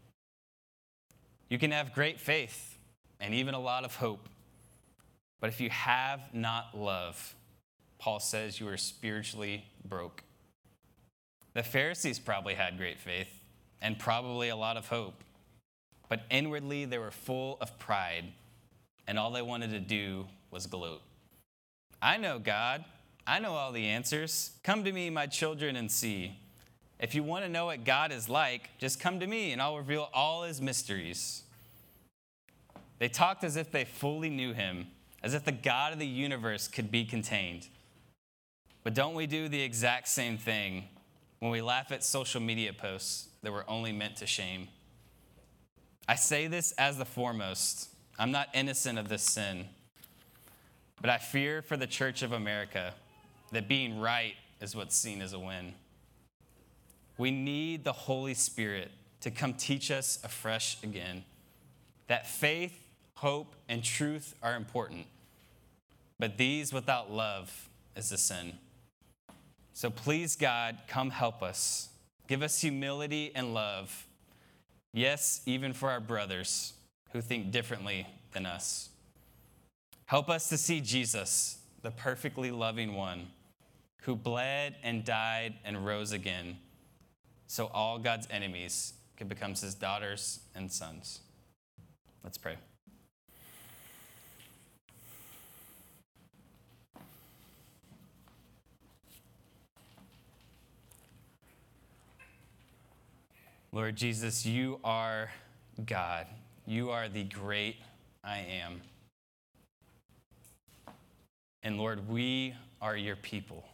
You 1.48 1.58
can 1.58 1.72
have 1.72 1.92
great 1.92 2.20
faith 2.20 2.78
and 3.20 3.34
even 3.34 3.54
a 3.54 3.60
lot 3.60 3.84
of 3.84 3.96
hope, 3.96 4.28
but 5.40 5.48
if 5.48 5.60
you 5.60 5.70
have 5.70 6.32
not 6.32 6.78
love, 6.78 7.34
Paul 7.98 8.20
says 8.20 8.60
you 8.60 8.68
are 8.68 8.76
spiritually 8.76 9.64
broke. 9.84 10.22
The 11.54 11.62
Pharisees 11.62 12.18
probably 12.18 12.54
had 12.54 12.78
great 12.78 13.00
faith 13.00 13.35
and 13.80 13.98
probably 13.98 14.48
a 14.48 14.56
lot 14.56 14.76
of 14.76 14.88
hope, 14.88 15.22
but 16.08 16.22
inwardly 16.30 16.84
they 16.84 16.98
were 16.98 17.10
full 17.10 17.58
of 17.60 17.78
pride, 17.78 18.24
and 19.06 19.18
all 19.18 19.30
they 19.30 19.42
wanted 19.42 19.70
to 19.70 19.80
do 19.80 20.26
was 20.50 20.66
gloat. 20.66 21.02
I 22.00 22.16
know 22.16 22.38
God. 22.38 22.84
I 23.26 23.40
know 23.40 23.54
all 23.54 23.72
the 23.72 23.86
answers. 23.86 24.52
Come 24.62 24.84
to 24.84 24.92
me, 24.92 25.10
my 25.10 25.26
children, 25.26 25.76
and 25.76 25.90
see. 25.90 26.38
If 26.98 27.14
you 27.14 27.22
want 27.22 27.44
to 27.44 27.50
know 27.50 27.66
what 27.66 27.84
God 27.84 28.12
is 28.12 28.28
like, 28.28 28.70
just 28.78 29.00
come 29.00 29.20
to 29.20 29.26
me 29.26 29.52
and 29.52 29.60
I'll 29.60 29.76
reveal 29.76 30.08
all 30.14 30.44
his 30.44 30.62
mysteries. 30.62 31.42
They 32.98 33.08
talked 33.08 33.44
as 33.44 33.56
if 33.56 33.70
they 33.70 33.84
fully 33.84 34.30
knew 34.30 34.52
him, 34.54 34.86
as 35.22 35.34
if 35.34 35.44
the 35.44 35.52
God 35.52 35.92
of 35.92 35.98
the 35.98 36.06
universe 36.06 36.68
could 36.68 36.90
be 36.90 37.04
contained. 37.04 37.68
But 38.82 38.94
don't 38.94 39.14
we 39.14 39.26
do 39.26 39.48
the 39.48 39.60
exact 39.60 40.08
same 40.08 40.38
thing 40.38 40.84
when 41.40 41.50
we 41.50 41.60
laugh 41.60 41.92
at 41.92 42.02
social 42.04 42.40
media 42.40 42.72
posts 42.72 43.28
that 43.46 43.52
were 43.52 43.64
only 43.70 43.92
meant 43.92 44.16
to 44.16 44.26
shame? 44.26 44.66
I 46.08 46.16
say 46.16 46.48
this 46.48 46.72
as 46.72 46.98
the 46.98 47.04
foremost. 47.04 47.88
I'm 48.18 48.32
not 48.32 48.48
innocent 48.52 48.98
of 48.98 49.08
this 49.08 49.22
sin, 49.22 49.66
but 51.00 51.10
I 51.10 51.18
fear 51.18 51.62
for 51.62 51.76
the 51.76 51.86
Church 51.86 52.22
of 52.22 52.32
America 52.32 52.92
that 53.52 53.68
being 53.68 54.00
right 54.00 54.34
is 54.60 54.74
what's 54.74 54.96
seen 54.96 55.22
as 55.22 55.32
a 55.32 55.38
win. 55.38 55.74
We 57.18 57.30
need 57.30 57.84
the 57.84 57.92
Holy 57.92 58.34
Spirit 58.34 58.90
to 59.20 59.30
come 59.30 59.54
teach 59.54 59.92
us 59.92 60.18
afresh 60.24 60.82
again 60.82 61.22
that 62.08 62.26
faith, 62.26 62.76
hope, 63.14 63.54
and 63.68 63.84
truth 63.84 64.34
are 64.42 64.56
important, 64.56 65.06
but 66.18 66.36
these 66.36 66.72
without 66.72 67.12
love 67.12 67.68
is 67.94 68.10
a 68.10 68.18
sin. 68.18 68.54
So 69.72 69.88
please, 69.88 70.34
God, 70.34 70.78
come 70.88 71.10
help 71.10 71.44
us. 71.44 71.90
Give 72.26 72.42
us 72.42 72.60
humility 72.60 73.32
and 73.34 73.54
love. 73.54 74.06
Yes, 74.92 75.42
even 75.46 75.72
for 75.72 75.90
our 75.90 76.00
brothers 76.00 76.72
who 77.12 77.20
think 77.20 77.50
differently 77.50 78.06
than 78.32 78.46
us. 78.46 78.88
Help 80.06 80.28
us 80.28 80.48
to 80.48 80.56
see 80.56 80.80
Jesus, 80.80 81.58
the 81.82 81.90
perfectly 81.90 82.50
loving 82.50 82.94
one 82.94 83.26
who 84.02 84.14
bled 84.14 84.76
and 84.84 85.04
died 85.04 85.54
and 85.64 85.84
rose 85.84 86.12
again, 86.12 86.56
so 87.48 87.66
all 87.74 87.98
God's 87.98 88.28
enemies 88.30 88.94
could 89.16 89.28
become 89.28 89.54
his 89.54 89.74
daughters 89.74 90.40
and 90.54 90.70
sons. 90.70 91.20
Let's 92.22 92.38
pray. 92.38 92.56
Lord 103.72 103.96
Jesus, 103.96 104.46
you 104.46 104.78
are 104.84 105.30
God. 105.84 106.26
You 106.66 106.90
are 106.90 107.08
the 107.08 107.24
great 107.24 107.76
I 108.24 108.38
am. 108.38 108.80
And 111.62 111.76
Lord, 111.76 112.08
we 112.08 112.54
are 112.80 112.96
your 112.96 113.16
people. 113.16 113.64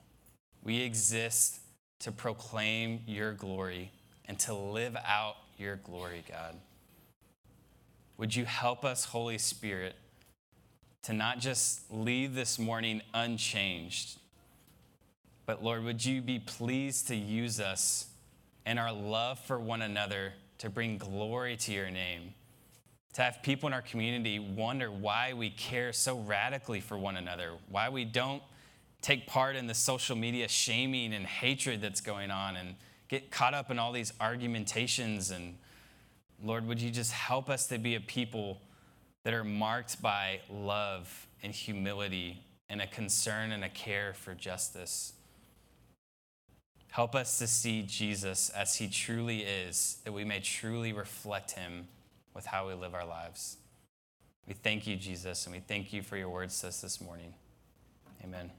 We 0.64 0.80
exist 0.80 1.60
to 2.00 2.10
proclaim 2.10 3.02
your 3.06 3.32
glory 3.32 3.92
and 4.24 4.38
to 4.40 4.54
live 4.54 4.96
out 5.04 5.36
your 5.58 5.76
glory, 5.76 6.24
God. 6.28 6.56
Would 8.16 8.34
you 8.34 8.44
help 8.44 8.84
us, 8.84 9.04
Holy 9.04 9.38
Spirit, 9.38 9.94
to 11.02 11.12
not 11.12 11.38
just 11.38 11.90
leave 11.90 12.34
this 12.34 12.58
morning 12.58 13.02
unchanged, 13.12 14.18
but 15.44 15.62
Lord, 15.62 15.84
would 15.84 16.04
you 16.04 16.22
be 16.22 16.38
pleased 16.38 17.08
to 17.08 17.16
use 17.16 17.60
us 17.60 18.06
and 18.66 18.78
our 18.78 18.92
love 18.92 19.38
for 19.38 19.58
one 19.58 19.82
another 19.82 20.32
to 20.58 20.70
bring 20.70 20.98
glory 20.98 21.56
to 21.56 21.72
your 21.72 21.90
name? 21.90 22.34
To 23.14 23.22
have 23.22 23.42
people 23.42 23.66
in 23.66 23.72
our 23.72 23.82
community 23.82 24.38
wonder 24.38 24.90
why 24.90 25.34
we 25.34 25.50
care 25.50 25.92
so 25.92 26.18
radically 26.18 26.80
for 26.80 26.96
one 26.96 27.16
another, 27.16 27.52
why 27.68 27.88
we 27.88 28.04
don't 28.04 28.42
take 29.02 29.26
part 29.26 29.56
in 29.56 29.66
the 29.66 29.74
social 29.74 30.16
media 30.16 30.48
shaming 30.48 31.12
and 31.12 31.26
hatred 31.26 31.82
that's 31.82 32.00
going 32.00 32.30
on 32.30 32.56
and 32.56 32.76
get 33.08 33.30
caught 33.30 33.52
up 33.52 33.70
in 33.70 33.78
all 33.78 33.92
these 33.92 34.12
argumentations. 34.20 35.30
And 35.30 35.58
Lord, 36.42 36.66
would 36.66 36.80
you 36.80 36.90
just 36.90 37.12
help 37.12 37.50
us 37.50 37.66
to 37.66 37.78
be 37.78 37.96
a 37.96 38.00
people 38.00 38.60
that 39.24 39.34
are 39.34 39.44
marked 39.44 40.00
by 40.00 40.40
love 40.48 41.26
and 41.42 41.52
humility 41.52 42.42
and 42.70 42.80
a 42.80 42.86
concern 42.86 43.52
and 43.52 43.62
a 43.64 43.68
care 43.68 44.14
for 44.14 44.34
justice? 44.34 45.12
Help 46.92 47.14
us 47.14 47.38
to 47.38 47.46
see 47.46 47.80
Jesus 47.80 48.50
as 48.50 48.76
he 48.76 48.86
truly 48.86 49.40
is, 49.40 49.96
that 50.04 50.12
we 50.12 50.26
may 50.26 50.40
truly 50.40 50.92
reflect 50.92 51.52
him 51.52 51.88
with 52.34 52.44
how 52.44 52.68
we 52.68 52.74
live 52.74 52.94
our 52.94 53.06
lives. 53.06 53.56
We 54.46 54.52
thank 54.52 54.86
you, 54.86 54.96
Jesus, 54.96 55.46
and 55.46 55.54
we 55.54 55.60
thank 55.60 55.94
you 55.94 56.02
for 56.02 56.18
your 56.18 56.28
words 56.28 56.60
to 56.60 56.68
us 56.68 56.82
this 56.82 57.00
morning. 57.00 57.32
Amen. 58.22 58.50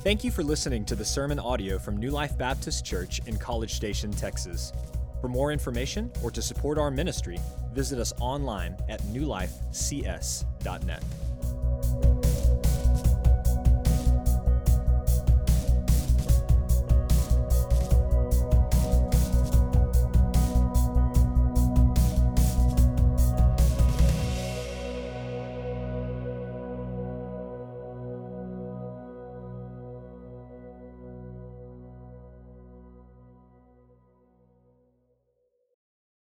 Thank 0.00 0.24
you 0.24 0.32
for 0.32 0.42
listening 0.42 0.84
to 0.86 0.96
the 0.96 1.04
sermon 1.04 1.38
audio 1.38 1.78
from 1.78 1.98
New 1.98 2.10
Life 2.10 2.36
Baptist 2.36 2.84
Church 2.84 3.20
in 3.26 3.38
College 3.38 3.74
Station, 3.74 4.10
Texas. 4.10 4.72
For 5.20 5.28
more 5.28 5.52
information 5.52 6.10
or 6.20 6.32
to 6.32 6.42
support 6.42 6.78
our 6.78 6.90
ministry, 6.90 7.38
visit 7.72 8.00
us 8.00 8.12
online 8.18 8.76
at 8.88 9.00
newlifecs.net. 9.02 11.04